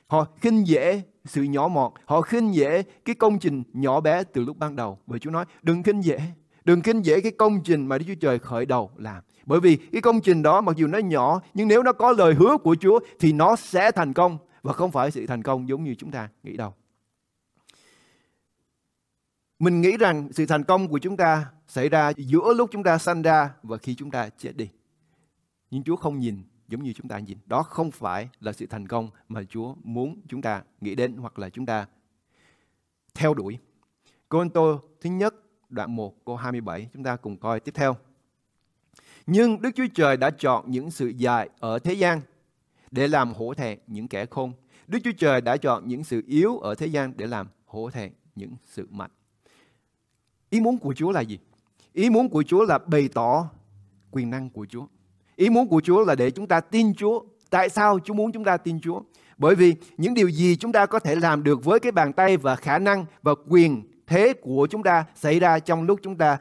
[0.07, 4.43] Họ khinh dễ sự nhỏ mọn, họ khinh dễ cái công trình nhỏ bé từ
[4.43, 4.99] lúc ban đầu.
[5.07, 6.19] Bởi Chúa nói đừng khinh dễ,
[6.65, 9.23] Đừng kinh dễ cái công trình mà Đức Chúa Trời khởi đầu làm.
[9.45, 12.33] Bởi vì cái công trình đó mặc dù nó nhỏ, nhưng nếu nó có lời
[12.33, 15.83] hứa của Chúa thì nó sẽ thành công và không phải sự thành công giống
[15.83, 16.73] như chúng ta nghĩ đâu.
[19.59, 22.97] Mình nghĩ rằng sự thành công của chúng ta xảy ra giữa lúc chúng ta
[22.97, 24.69] sanh ra và khi chúng ta chết đi.
[25.71, 27.37] Nhưng Chúa không nhìn giống như chúng ta nhìn.
[27.45, 31.39] Đó không phải là sự thành công mà Chúa muốn chúng ta nghĩ đến hoặc
[31.39, 31.87] là chúng ta
[33.13, 33.57] theo đuổi.
[34.29, 35.35] Cô Tô thứ nhất
[35.71, 37.95] đoạn 1 câu 27 chúng ta cùng coi tiếp theo.
[39.27, 42.21] Nhưng Đức Chúa Trời đã chọn những sự dài ở thế gian
[42.91, 44.53] để làm hổ thẹn những kẻ khôn.
[44.87, 48.11] Đức Chúa Trời đã chọn những sự yếu ở thế gian để làm hổ thẹn
[48.35, 49.11] những sự mạnh.
[50.49, 51.39] Ý muốn của Chúa là gì?
[51.93, 53.49] Ý muốn của Chúa là bày tỏ
[54.11, 54.85] quyền năng của Chúa.
[55.35, 57.21] Ý muốn của Chúa là để chúng ta tin Chúa.
[57.49, 59.01] Tại sao Chúa muốn chúng ta tin Chúa?
[59.37, 62.37] Bởi vì những điều gì chúng ta có thể làm được với cái bàn tay
[62.37, 66.37] và khả năng và quyền thế của chúng ta xảy ra trong lúc chúng ta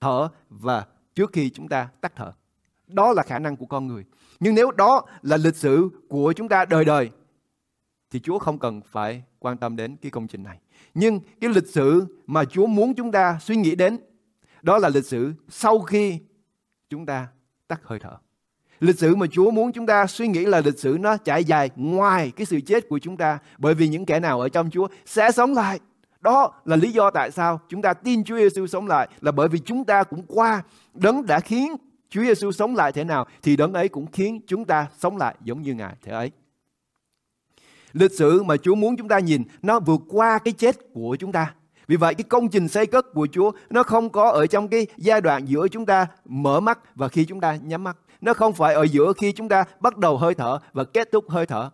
[0.00, 2.32] thở và trước khi chúng ta tắt thở.
[2.86, 4.04] Đó là khả năng của con người.
[4.40, 7.10] Nhưng nếu đó là lịch sử của chúng ta đời đời,
[8.10, 10.58] thì Chúa không cần phải quan tâm đến cái công trình này.
[10.94, 13.98] Nhưng cái lịch sử mà Chúa muốn chúng ta suy nghĩ đến,
[14.62, 16.18] đó là lịch sử sau khi
[16.88, 17.28] chúng ta
[17.68, 18.16] tắt hơi thở.
[18.80, 21.70] Lịch sử mà Chúa muốn chúng ta suy nghĩ là lịch sử nó trải dài
[21.76, 24.88] ngoài cái sự chết của chúng ta, bởi vì những kẻ nào ở trong Chúa
[25.06, 25.80] sẽ sống lại.
[26.20, 29.48] Đó là lý do tại sao chúng ta tin Chúa Giêsu sống lại, là bởi
[29.48, 30.62] vì chúng ta cũng qua
[30.94, 31.76] đấng đã khiến
[32.10, 35.34] Chúa Giêsu sống lại thế nào, thì đấng ấy cũng khiến chúng ta sống lại
[35.44, 36.30] giống như Ngài thế ấy.
[37.92, 41.32] Lịch sử mà Chúa muốn chúng ta nhìn, nó vượt qua cái chết của chúng
[41.32, 41.54] ta.
[41.86, 44.86] Vì vậy cái công trình xây cất của Chúa, nó không có ở trong cái
[44.96, 47.96] giai đoạn giữa chúng ta mở mắt và khi chúng ta nhắm mắt.
[48.20, 51.30] Nó không phải ở giữa khi chúng ta bắt đầu hơi thở và kết thúc
[51.30, 51.70] hơi thở.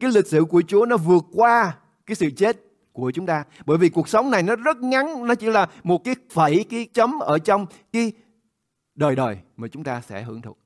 [0.00, 2.56] Cái lịch sử của Chúa nó vượt qua cái sự chết
[2.92, 3.44] của chúng ta.
[3.66, 6.86] Bởi vì cuộc sống này nó rất ngắn, nó chỉ là một cái phẩy, cái
[6.92, 8.12] chấm ở trong cái
[8.94, 10.56] đời đời mà chúng ta sẽ hưởng thụ.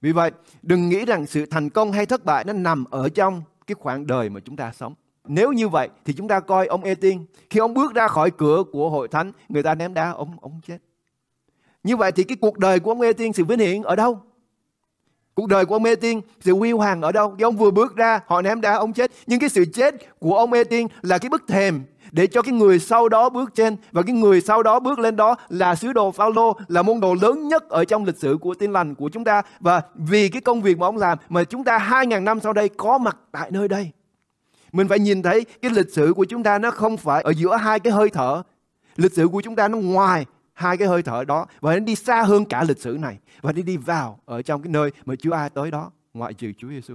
[0.00, 0.30] Vì vậy,
[0.62, 4.06] đừng nghĩ rằng sự thành công hay thất bại nó nằm ở trong cái khoảng
[4.06, 4.94] đời mà chúng ta sống.
[5.24, 8.64] Nếu như vậy thì chúng ta coi ông Ê-tiên khi ông bước ra khỏi cửa
[8.72, 10.78] của hội thánh, người ta ném đá ông ông chết.
[11.82, 14.20] Như vậy thì cái cuộc đời của ông Ê-tiên sự vinh hiển ở đâu?
[15.40, 17.34] Cuộc đời của ông Ê Tiên, sự huy hoàng ở đâu?
[17.38, 19.10] Khi ông vừa bước ra, họ ném đá ông chết.
[19.26, 22.52] Nhưng cái sự chết của ông Ê Tiên là cái bức thềm để cho cái
[22.52, 25.92] người sau đó bước trên và cái người sau đó bước lên đó là sứ
[25.92, 29.08] đồ Phaolô là môn đồ lớn nhất ở trong lịch sử của tin lành của
[29.08, 32.40] chúng ta và vì cái công việc mà ông làm mà chúng ta 2.000 năm
[32.40, 33.90] sau đây có mặt tại nơi đây.
[34.72, 37.56] Mình phải nhìn thấy cái lịch sử của chúng ta nó không phải ở giữa
[37.56, 38.42] hai cái hơi thở.
[38.96, 40.26] Lịch sử của chúng ta nó ngoài
[40.60, 43.52] hai cái hơi thở đó và nó đi xa hơn cả lịch sử này và
[43.52, 46.68] đi đi vào ở trong cái nơi mà Chúa ai tới đó, ngoại trừ Chúa
[46.68, 46.94] Giêsu.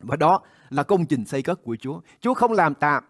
[0.00, 2.00] Và đó là công trình xây cất của Chúa.
[2.20, 3.04] Chúa không làm tạm.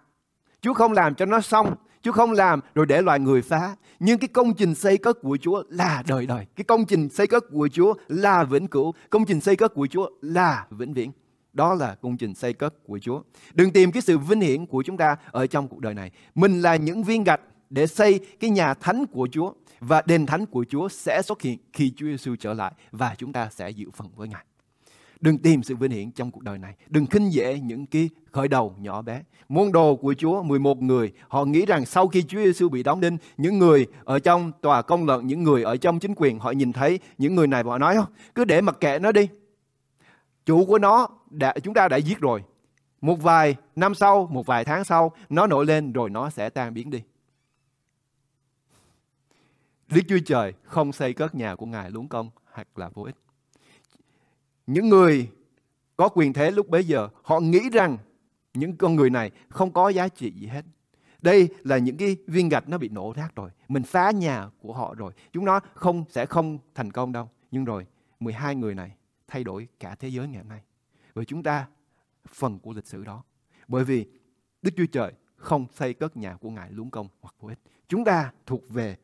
[0.60, 1.74] Chúa không làm cho nó xong.
[2.02, 3.76] Chúa không làm rồi để loài người phá.
[4.00, 6.46] Nhưng cái công trình xây cất của Chúa là đời đời.
[6.56, 8.94] Cái công trình xây cất của Chúa là vĩnh cửu.
[9.10, 11.12] Công trình xây cất của Chúa là vĩnh viễn.
[11.52, 13.22] Đó là công trình xây cất của Chúa.
[13.54, 16.10] Đừng tìm cái sự vinh hiển của chúng ta ở trong cuộc đời này.
[16.34, 20.46] Mình là những viên gạch để xây cái nhà thánh của Chúa và đền thánh
[20.46, 23.86] của Chúa sẽ xuất hiện khi Chúa Giêsu trở lại và chúng ta sẽ dự
[23.94, 24.44] phần với Ngài.
[25.20, 26.74] Đừng tìm sự vinh hiển trong cuộc đời này.
[26.88, 29.22] Đừng khinh dễ những cái khởi đầu nhỏ bé.
[29.48, 33.00] Môn đồ của Chúa 11 người, họ nghĩ rằng sau khi Chúa Giêsu bị đóng
[33.00, 36.50] đinh, những người ở trong tòa công luận, những người ở trong chính quyền, họ
[36.50, 37.96] nhìn thấy những người này và họ nói,
[38.34, 39.28] cứ để mặc kệ nó đi.
[40.46, 42.42] Chủ của nó đã, chúng ta đã giết rồi.
[43.00, 46.74] Một vài năm sau, một vài tháng sau, nó nổi lên rồi nó sẽ tan
[46.74, 47.02] biến đi.
[49.88, 53.16] Đức Chúa Trời không xây cất nhà của Ngài luống công hoặc là vô ích.
[54.66, 55.30] Những người
[55.96, 57.98] có quyền thế lúc bấy giờ, họ nghĩ rằng
[58.54, 60.64] những con người này không có giá trị gì hết.
[61.22, 63.50] Đây là những cái viên gạch nó bị nổ rác rồi.
[63.68, 65.12] Mình phá nhà của họ rồi.
[65.32, 67.30] Chúng nó không sẽ không thành công đâu.
[67.50, 67.86] Nhưng rồi
[68.20, 68.94] 12 người này
[69.28, 70.62] thay đổi cả thế giới ngày hôm nay.
[71.14, 71.66] Và chúng ta
[72.28, 73.22] phần của lịch sử đó.
[73.68, 74.06] Bởi vì
[74.62, 77.58] Đức Chúa Trời không xây cất nhà của Ngài luống công hoặc vô ích.
[77.88, 78.96] Chúng ta thuộc về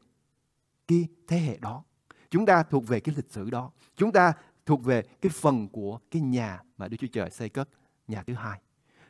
[0.89, 1.85] cái thế hệ đó.
[2.31, 3.71] Chúng ta thuộc về cái lịch sử đó.
[3.97, 4.33] Chúng ta
[4.67, 7.69] thuộc về cái phần của cái nhà mà Đức Chúa Trời xây cất,
[8.09, 8.61] nhà thứ hai.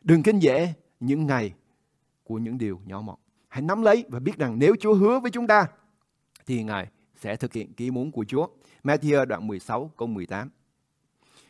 [0.03, 1.55] Đừng kinh dễ những ngày
[2.25, 3.19] của những điều nhỏ mọn.
[3.49, 5.67] Hãy nắm lấy và biết rằng nếu Chúa hứa với chúng ta
[6.47, 8.47] thì Ngài sẽ thực hiện ý muốn của Chúa.
[8.85, 10.51] Matthew đoạn 16 câu 18.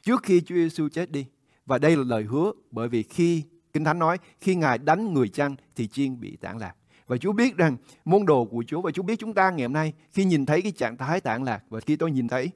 [0.02, 1.26] Trước khi Chúa Giêsu chết đi,
[1.66, 5.28] và đây là lời hứa bởi vì khi Kinh Thánh nói khi Ngài đánh người
[5.28, 6.74] chăn thì chiên bị tản lạc.
[7.06, 9.72] Và Chúa biết rằng môn đồ của Chúa và Chúa biết chúng ta ngày hôm
[9.72, 12.50] nay khi nhìn thấy cái trạng thái tạng lạc và khi tôi nhìn thấy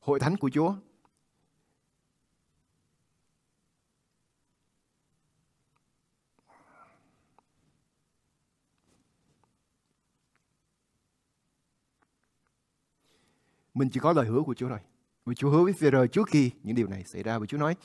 [0.00, 0.74] hội thánh của Chúa
[13.74, 14.78] mình chỉ có lời hứa của Chúa rồi.
[15.26, 17.38] Vì Chúa hứa với phê-rơ trước khi những điều này xảy ra.
[17.38, 17.76] Và Chúa nói,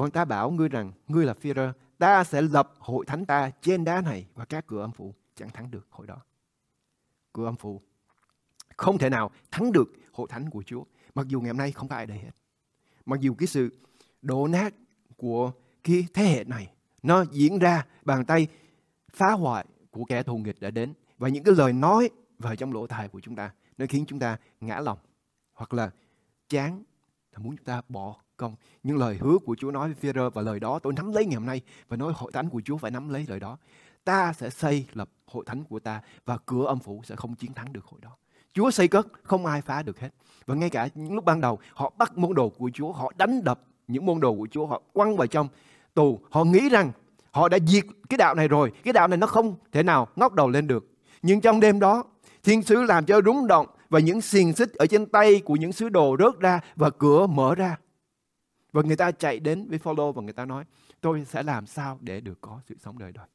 [0.00, 3.84] con ta bảo ngươi rằng, ngươi là Phi-rơ, ta sẽ lập hội thánh ta trên
[3.84, 6.16] đá này và các cửa âm phủ chẳng thắng được hội đó.
[7.32, 7.80] Cửa âm phủ
[8.76, 10.84] không thể nào thắng được hội thánh của Chúa.
[11.14, 12.30] Mặc dù ngày hôm nay không có ai đây hết.
[13.06, 13.70] Mặc dù cái sự
[14.22, 14.74] đổ nát
[15.16, 15.52] của
[15.84, 18.46] cái thế hệ này nó diễn ra bàn tay
[19.12, 22.72] phá hoại của kẻ thù nghịch đã đến và những cái lời nói vào trong
[22.72, 24.98] lỗ tai của chúng ta nó khiến chúng ta ngã lòng
[25.52, 25.90] hoặc là
[26.48, 26.82] chán
[27.32, 28.54] là muốn chúng ta bỏ công.
[28.82, 31.34] Những lời hứa của Chúa nói với Peter và lời đó tôi nắm lấy ngày
[31.34, 33.58] hôm nay và nói hội thánh của Chúa phải nắm lấy lời đó.
[34.04, 37.54] Ta sẽ xây lập hội thánh của ta và cửa âm phủ sẽ không chiến
[37.54, 38.10] thắng được hội đó.
[38.52, 40.08] Chúa xây cất, không ai phá được hết.
[40.46, 43.44] Và ngay cả những lúc ban đầu, họ bắt môn đồ của Chúa, họ đánh
[43.44, 45.48] đập những môn đồ của Chúa, họ quăng vào trong
[45.94, 46.20] tù.
[46.30, 46.92] Họ nghĩ rằng
[47.30, 50.34] họ đã diệt cái đạo này rồi, cái đạo này nó không thể nào ngóc
[50.34, 50.86] đầu lên được.
[51.22, 52.04] Nhưng trong đêm đó,
[52.42, 55.72] thiên sứ làm cho rúng động và những xiềng xích ở trên tay của những
[55.72, 57.76] sứ đồ rớt ra và cửa mở ra
[58.72, 60.64] và người ta chạy đến với follow và người ta nói,
[61.00, 63.26] tôi sẽ làm sao để được có sự sống đời đời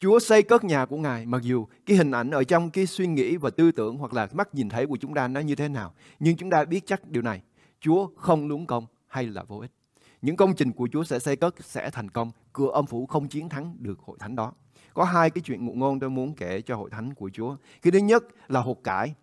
[0.00, 3.06] Chúa xây cất nhà của Ngài, mặc dù cái hình ảnh ở trong cái suy
[3.06, 5.68] nghĩ và tư tưởng hoặc là mắt nhìn thấy của chúng ta nó như thế
[5.68, 5.94] nào.
[6.20, 7.42] Nhưng chúng ta biết chắc điều này.
[7.80, 9.70] Chúa không luống công hay là vô ích.
[10.22, 12.30] Những công trình của Chúa sẽ xây cất, sẽ thành công.
[12.52, 14.52] Cửa âm phủ không chiến thắng được hội thánh đó.
[14.94, 17.56] Có hai cái chuyện ngụ ngôn tôi muốn kể cho hội thánh của Chúa.
[17.82, 19.14] Cái thứ nhất là hột cải.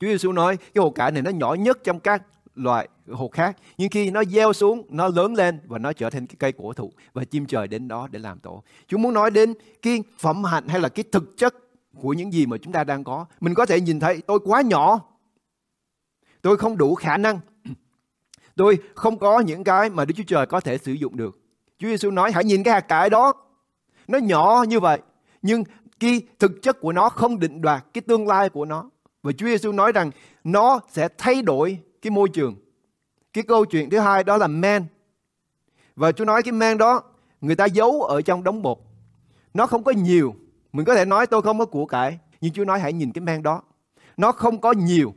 [0.00, 2.22] Chúa Giêsu nói cái hột cải này nó nhỏ nhất trong các
[2.54, 3.56] loại hột khác.
[3.78, 6.72] Nhưng khi nó gieo xuống, nó lớn lên và nó trở thành cái cây cổ
[6.72, 8.62] thụ và chim trời đến đó để làm tổ.
[8.88, 11.54] chúng muốn nói đến cái phẩm hạnh hay là cái thực chất
[12.00, 13.26] của những gì mà chúng ta đang có.
[13.40, 15.00] Mình có thể nhìn thấy tôi quá nhỏ.
[16.42, 17.40] Tôi không đủ khả năng.
[18.56, 21.38] Tôi không có những cái mà Đức Chúa Trời có thể sử dụng được.
[21.78, 23.32] Chúa Giêsu nói hãy nhìn cái hạt cải đó.
[24.08, 24.98] Nó nhỏ như vậy.
[25.42, 25.64] Nhưng
[26.00, 28.90] cái thực chất của nó không định đoạt cái tương lai của nó.
[29.22, 30.10] Và Chúa Giêsu nói rằng
[30.44, 32.56] nó sẽ thay đổi cái môi trường.
[33.32, 34.84] Cái câu chuyện thứ hai đó là men.
[35.96, 37.02] Và Chúa nói cái men đó
[37.40, 38.78] người ta giấu ở trong đống bột.
[39.54, 40.34] Nó không có nhiều.
[40.72, 42.18] Mình có thể nói tôi không có của cải.
[42.40, 43.62] Nhưng Chúa nói hãy nhìn cái men đó.
[44.16, 45.14] Nó không có nhiều.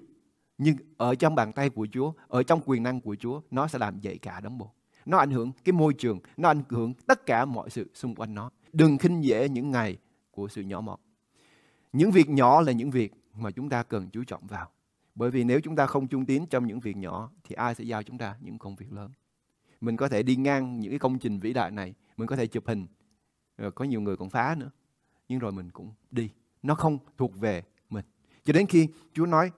[0.57, 3.79] Nhưng ở trong bàn tay của Chúa, ở trong quyền năng của Chúa, nó sẽ
[3.79, 4.69] làm dậy cả đống bột.
[5.05, 8.35] Nó ảnh hưởng cái môi trường, nó ảnh hưởng tất cả mọi sự xung quanh
[8.35, 8.49] nó.
[8.73, 9.97] Đừng khinh dễ những ngày
[10.31, 10.99] của sự nhỏ mọn.
[11.93, 14.69] Những việc nhỏ là những việc mà chúng ta cần chú trọng vào.
[15.15, 17.83] Bởi vì nếu chúng ta không trung tín trong những việc nhỏ thì ai sẽ
[17.83, 19.11] giao chúng ta những công việc lớn.
[19.81, 22.47] Mình có thể đi ngang những cái công trình vĩ đại này, mình có thể
[22.47, 22.87] chụp hình,
[23.57, 24.69] rồi có nhiều người còn phá nữa.
[25.27, 26.29] Nhưng rồi mình cũng đi.
[26.63, 28.05] Nó không thuộc về mình.
[28.43, 29.51] Cho đến khi Chúa nói,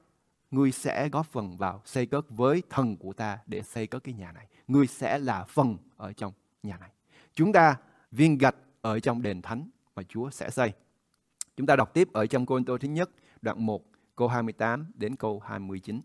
[0.51, 4.13] ngươi sẽ góp phần vào xây cất với thần của ta để xây cất cái
[4.13, 4.47] nhà này.
[4.67, 6.89] Ngươi sẽ là phần ở trong nhà này.
[7.33, 7.77] Chúng ta
[8.11, 10.73] viên gạch ở trong đền thánh mà Chúa sẽ xây.
[11.57, 13.09] Chúng ta đọc tiếp ở trong Côn Tô thứ nhất,
[13.41, 13.83] đoạn 1
[14.15, 16.01] câu 28 đến câu 29.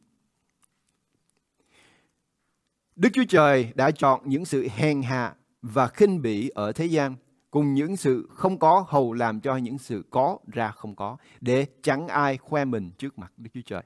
[2.97, 7.17] Đức Chúa Trời đã chọn những sự hèn hạ và khinh bỉ ở thế gian,
[7.51, 11.67] cùng những sự không có hầu làm cho những sự có ra không có, để
[11.83, 13.83] chẳng ai khoe mình trước mặt Đức Chúa Trời.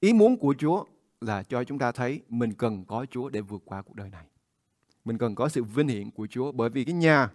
[0.00, 0.84] Ý muốn của Chúa
[1.20, 4.26] là cho chúng ta thấy mình cần có Chúa để vượt qua cuộc đời này.
[5.04, 7.30] Mình cần có sự vinh hiển của Chúa bởi vì cái nhà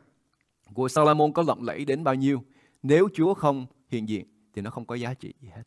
[0.74, 2.44] của Salomon có lộng lẫy đến bao nhiêu
[2.88, 5.64] nếu Chúa không hiện diện thì nó không có giá trị gì hết.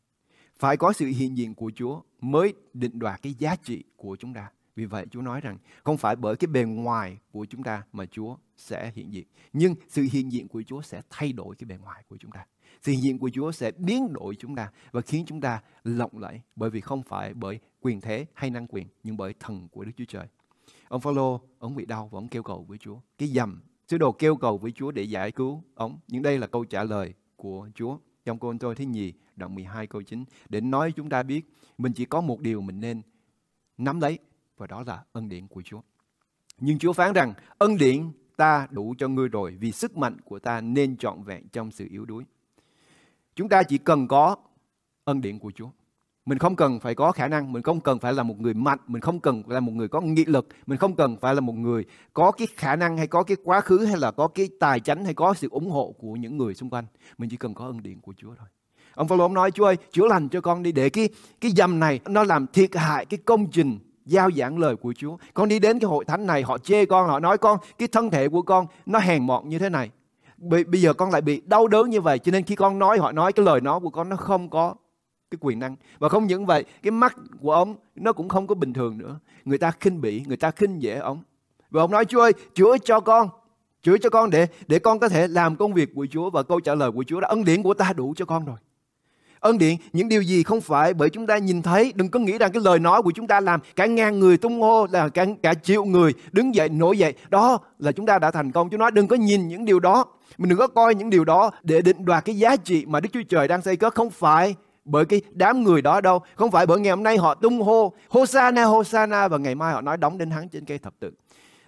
[0.59, 4.35] Phải có sự hiện diện của Chúa mới định đoạt cái giá trị của chúng
[4.35, 4.51] ta.
[4.77, 8.07] Vì vậy Chúa nói rằng không phải bởi cái bề ngoài của chúng ta mà
[8.07, 9.27] Chúa sẽ hiện diện.
[9.53, 12.47] Nhưng sự hiện diện của Chúa sẽ thay đổi cái bề ngoài của chúng ta.
[12.83, 16.19] Sự hiện diện của Chúa sẽ biến đổi chúng ta và khiến chúng ta lộng
[16.19, 16.41] lẫy.
[16.57, 19.93] Bởi vì không phải bởi quyền thế hay năng quyền, nhưng bởi thần của Đức
[19.97, 20.27] Chúa Trời.
[20.89, 22.97] Ông Phaolô, ông bị đau và ông kêu cầu với Chúa.
[23.19, 25.98] Cái dầm Sứ đồ kêu cầu với Chúa để giải cứu ông.
[26.09, 29.87] Nhưng đây là câu trả lời của Chúa trong câu tôi thứ nhì, đoạn 12
[29.87, 30.24] câu 9.
[30.48, 33.03] Để nói chúng ta biết mình chỉ có một điều mình nên
[33.79, 34.18] nắm lấy
[34.57, 35.81] và đó là ân điển của Chúa.
[36.61, 40.38] Nhưng Chúa phán rằng ân điển ta đủ cho ngươi rồi vì sức mạnh của
[40.38, 42.24] ta nên trọn vẹn trong sự yếu đuối.
[43.35, 44.37] Chúng ta chỉ cần có
[45.05, 45.70] ân điển của Chúa.
[46.29, 48.79] Mình không cần phải có khả năng, mình không cần phải là một người mạnh,
[48.87, 51.41] mình không cần phải là một người có nghị lực, mình không cần phải là
[51.41, 54.49] một người có cái khả năng hay có cái quá khứ hay là có cái
[54.61, 56.85] tài chánh hay có sự ủng hộ của những người xung quanh.
[57.18, 58.49] Mình chỉ cần có ân điển của Chúa thôi.
[58.95, 61.09] Ông Phaolô ông nói Chúa ơi, chữa lành cho con đi để cái
[61.41, 65.16] cái dầm này nó làm thiệt hại cái công trình giao giảng lời của Chúa.
[65.35, 68.11] Con đi đến cái hội thánh này họ chê con, họ nói con cái thân
[68.11, 69.91] thể của con nó hèn mọn như thế này.
[70.39, 73.12] Bây giờ con lại bị đau đớn như vậy cho nên khi con nói họ
[73.12, 74.74] nói cái lời nói của con nó không có
[75.31, 78.55] cái quyền năng và không những vậy cái mắt của ông nó cũng không có
[78.55, 81.22] bình thường nữa người ta khinh bỉ người ta khinh dễ ông
[81.70, 83.29] và ông nói chúa ơi chữa cho con
[83.83, 86.61] chữa cho con để để con có thể làm công việc của chúa và câu
[86.61, 88.57] trả lời của chúa là ân điển của ta đủ cho con rồi
[89.41, 91.93] Ân điển, những điều gì không phải bởi chúng ta nhìn thấy.
[91.95, 94.61] Đừng có nghĩ rằng cái lời nói của chúng ta làm cả ngàn người tung
[94.61, 97.14] hô, là cả, cả triệu người đứng dậy, nổi dậy.
[97.29, 98.70] Đó là chúng ta đã thành công.
[98.70, 100.05] chúng nói đừng có nhìn những điều đó.
[100.39, 103.09] Mình đừng có coi những điều đó để định đoạt cái giá trị mà Đức
[103.12, 103.95] Chúa Trời đang xây cất.
[103.95, 104.55] Không phải
[104.89, 106.20] bởi cái đám người đó đâu.
[106.34, 109.80] Không phải bởi ngày hôm nay họ tung hô Hosanna, Hosanna và ngày mai họ
[109.80, 111.11] nói đóng đến hắn trên cây thập tự.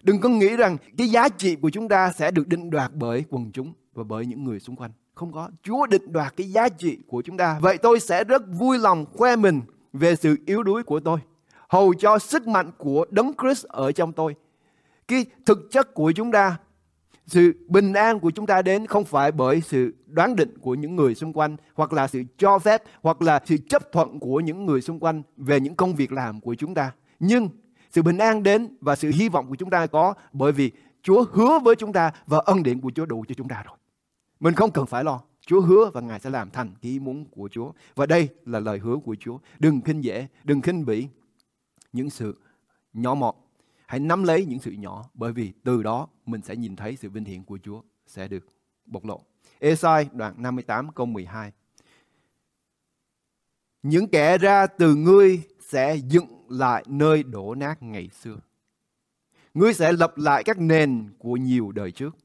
[0.03, 3.25] Đừng có nghĩ rằng cái giá trị của chúng ta sẽ được định đoạt bởi
[3.31, 4.91] quần chúng và bởi những người xung quanh.
[5.15, 5.49] Không có.
[5.63, 7.59] Chúa định đoạt cái giá trị của chúng ta.
[7.61, 9.61] Vậy tôi sẽ rất vui lòng khoe mình
[9.93, 11.19] về sự yếu đuối của tôi.
[11.69, 14.35] Hầu cho sức mạnh của Đấng Christ ở trong tôi.
[15.09, 16.57] Cái thực chất của chúng ta
[17.31, 20.97] sự bình an của chúng ta đến không phải bởi sự đoán định của những
[20.97, 24.67] người xung quanh hoặc là sự cho phép hoặc là sự chấp thuận của những
[24.67, 26.93] người xung quanh về những công việc làm của chúng ta.
[27.21, 27.49] Nhưng
[27.91, 30.71] sự bình an đến và sự hy vọng của chúng ta có bởi vì
[31.03, 33.77] Chúa hứa với chúng ta và ân điển của Chúa đủ cho chúng ta rồi.
[34.41, 35.21] Mình không cần phải lo.
[35.47, 37.73] Chúa hứa và Ngài sẽ làm thành ý muốn của Chúa.
[37.95, 39.39] Và đây là lời hứa của Chúa.
[39.59, 41.07] Đừng khinh dễ, đừng khinh bỉ
[41.93, 42.39] những sự
[42.93, 43.35] nhỏ mọn.
[43.91, 47.11] Hãy nắm lấy những sự nhỏ, bởi vì từ đó mình sẽ nhìn thấy sự
[47.11, 48.47] vinh hiển của Chúa sẽ được
[48.87, 49.21] bộc lộ.
[49.59, 51.53] Esai đoạn 58 câu 12.
[53.83, 58.37] Những kẻ ra từ ngươi sẽ dựng lại nơi đổ nát ngày xưa.
[59.55, 62.17] Ngươi sẽ lập lại các nền của nhiều đời trước.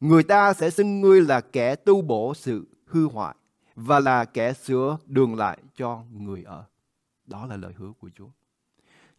[0.00, 3.34] Người ta sẽ xưng ngươi là kẻ tu bổ sự hư hoại
[3.74, 6.64] và là kẻ sửa đường lại cho người ở.
[7.26, 8.28] Đó là lời hứa của Chúa.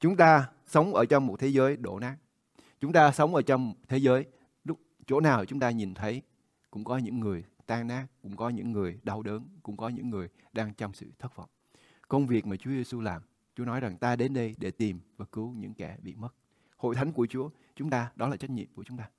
[0.03, 2.17] Chúng ta sống ở trong một thế giới đổ nát.
[2.79, 4.25] Chúng ta sống ở trong thế giới
[4.63, 6.21] lúc chỗ nào chúng ta nhìn thấy
[6.71, 10.09] cũng có những người tan nát, cũng có những người đau đớn, cũng có những
[10.09, 11.49] người đang trong sự thất vọng.
[12.07, 13.21] Công việc mà Chúa Giêsu làm,
[13.55, 16.33] Chúa nói rằng ta đến đây để tìm và cứu những kẻ bị mất.
[16.77, 19.09] Hội thánh của Chúa, chúng ta đó là trách nhiệm của chúng ta.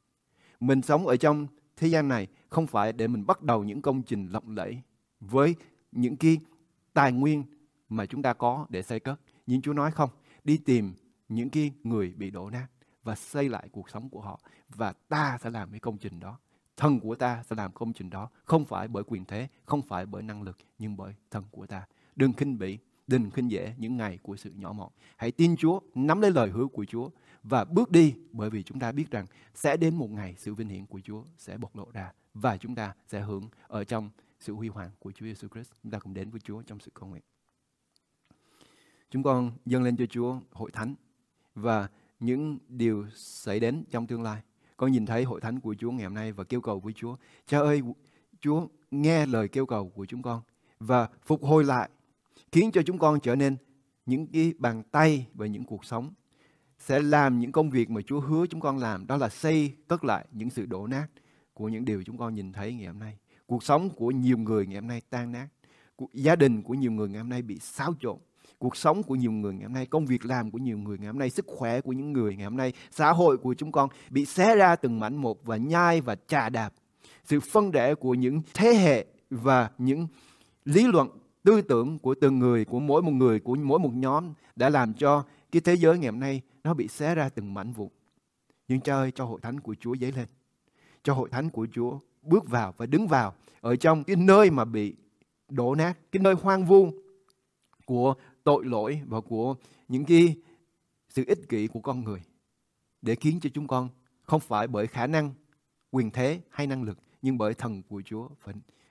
[0.60, 4.02] Mình sống ở trong thế gian này không phải để mình bắt đầu những công
[4.02, 4.80] trình lộng lẫy
[5.20, 5.54] với
[5.92, 6.38] những cái
[6.92, 7.44] tài nguyên
[7.88, 9.20] mà chúng ta có để xây cất.
[9.46, 10.10] Nhưng Chúa nói không,
[10.44, 10.94] đi tìm
[11.28, 12.66] những cái người bị đổ nát
[13.02, 16.38] và xây lại cuộc sống của họ và ta sẽ làm cái công trình đó.
[16.76, 20.06] Thần của ta sẽ làm công trình đó không phải bởi quyền thế, không phải
[20.06, 21.86] bởi năng lực nhưng bởi thần của ta.
[22.16, 24.92] Đừng khinh bỉ, đừng khinh dễ những ngày của sự nhỏ mọn.
[25.16, 27.10] Hãy tin Chúa, nắm lấy lời hứa của Chúa
[27.42, 30.68] và bước đi bởi vì chúng ta biết rằng sẽ đến một ngày sự vinh
[30.68, 34.52] hiển của Chúa sẽ bộc lộ ra và chúng ta sẽ hưởng ở trong sự
[34.54, 35.70] huy hoàng của Chúa Giêsu Christ.
[35.82, 37.22] Chúng ta cùng đến với Chúa trong sự cầu nguyện.
[39.14, 40.94] Chúng con dâng lên cho Chúa hội thánh
[41.54, 41.88] và
[42.20, 44.42] những điều xảy đến trong tương lai.
[44.76, 47.16] Con nhìn thấy hội thánh của Chúa ngày hôm nay và kêu cầu với Chúa.
[47.46, 47.82] Cha ơi,
[48.40, 50.42] Chúa nghe lời kêu cầu của chúng con
[50.80, 51.90] và phục hồi lại,
[52.52, 53.56] khiến cho chúng con trở nên
[54.06, 56.12] những cái bàn tay và những cuộc sống
[56.78, 60.04] sẽ làm những công việc mà Chúa hứa chúng con làm, đó là xây cất
[60.04, 61.06] lại những sự đổ nát
[61.52, 63.18] của những điều chúng con nhìn thấy ngày hôm nay.
[63.46, 65.48] Cuộc sống của nhiều người ngày hôm nay tan nát,
[66.12, 68.18] gia đình của nhiều người ngày hôm nay bị xáo trộn,
[68.64, 71.06] cuộc sống của nhiều người ngày hôm nay, công việc làm của nhiều người ngày
[71.06, 73.88] hôm nay, sức khỏe của những người ngày hôm nay, xã hội của chúng con
[74.10, 76.72] bị xé ra từng mảnh một và nhai và trà đạp.
[77.24, 80.06] Sự phân rẽ của những thế hệ và những
[80.64, 81.08] lý luận
[81.42, 84.94] tư tưởng của từng người, của mỗi một người, của mỗi một nhóm đã làm
[84.94, 87.88] cho cái thế giới ngày hôm nay nó bị xé ra từng mảnh vụn.
[88.68, 90.26] Nhưng cha ơi, cho hội thánh của Chúa dấy lên.
[91.02, 94.64] Cho hội thánh của Chúa bước vào và đứng vào ở trong cái nơi mà
[94.64, 94.94] bị
[95.48, 96.90] đổ nát, cái nơi hoang vu
[97.86, 98.14] của
[98.44, 99.54] tội lỗi và của
[99.88, 100.36] những cái
[101.08, 102.22] sự ích kỷ của con người
[103.02, 103.88] để khiến cho chúng con
[104.22, 105.30] không phải bởi khả năng,
[105.90, 108.28] quyền thế hay năng lực nhưng bởi thần của Chúa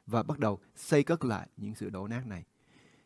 [0.07, 2.43] và bắt đầu xây cất lại những sự đổ nát này.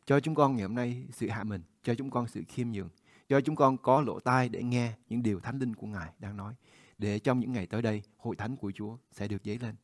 [0.06, 2.90] Cho chúng con ngày hôm nay sự hạ mình, cho chúng con sự khiêm nhường,
[3.30, 6.38] cho chúng con có lỗ tai để nghe những điều thánh linh của Ngài đang
[6.38, 6.54] nói.
[6.98, 9.76] Để trong những ngày tới đây, hội thánh của Chúa sẽ được dấy lên.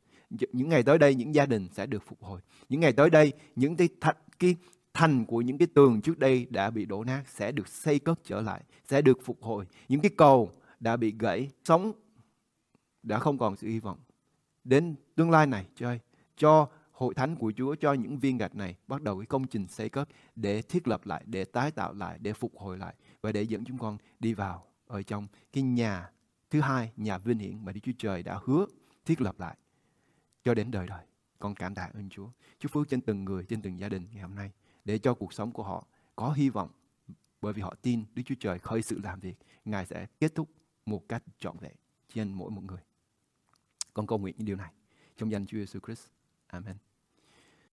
[0.53, 2.41] Những ngày tới đây, những gia đình sẽ được phục hồi.
[2.69, 4.55] Những ngày tới đây, những cái, thạch cái
[4.93, 8.19] thành của những cái tường trước đây đã bị đổ nát sẽ được xây cất
[8.23, 9.65] trở lại, sẽ được phục hồi.
[9.89, 11.91] Những cái cầu đã bị gãy, sống
[13.03, 13.99] đã không còn sự hy vọng.
[14.63, 15.99] Đến tương lai này, trời
[16.37, 19.67] cho hội thánh của Chúa cho những viên gạch này bắt đầu cái công trình
[19.67, 23.31] xây cất để thiết lập lại, để tái tạo lại, để phục hồi lại và
[23.31, 26.09] để dẫn chúng con đi vào ở trong cái nhà
[26.49, 28.65] thứ hai, nhà vinh hiển mà Đức Chúa Trời đã hứa
[29.05, 29.57] thiết lập lại
[30.43, 31.05] cho đến đời đời.
[31.39, 32.27] Con cảm tạ ơn Chúa.
[32.59, 34.51] Chúc phước trên từng người, trên từng gia đình ngày hôm nay
[34.85, 36.69] để cho cuộc sống của họ có hy vọng,
[37.41, 39.35] bởi vì họ tin Đức Chúa Trời khởi sự làm việc.
[39.65, 40.49] Ngài sẽ kết thúc
[40.85, 41.75] một cách trọn vẹn
[42.13, 42.81] trên mỗi một người.
[43.93, 44.71] Con cầu nguyện những điều này
[45.17, 46.07] trong danh Chúa Jesus Christ.
[46.47, 46.75] Amen.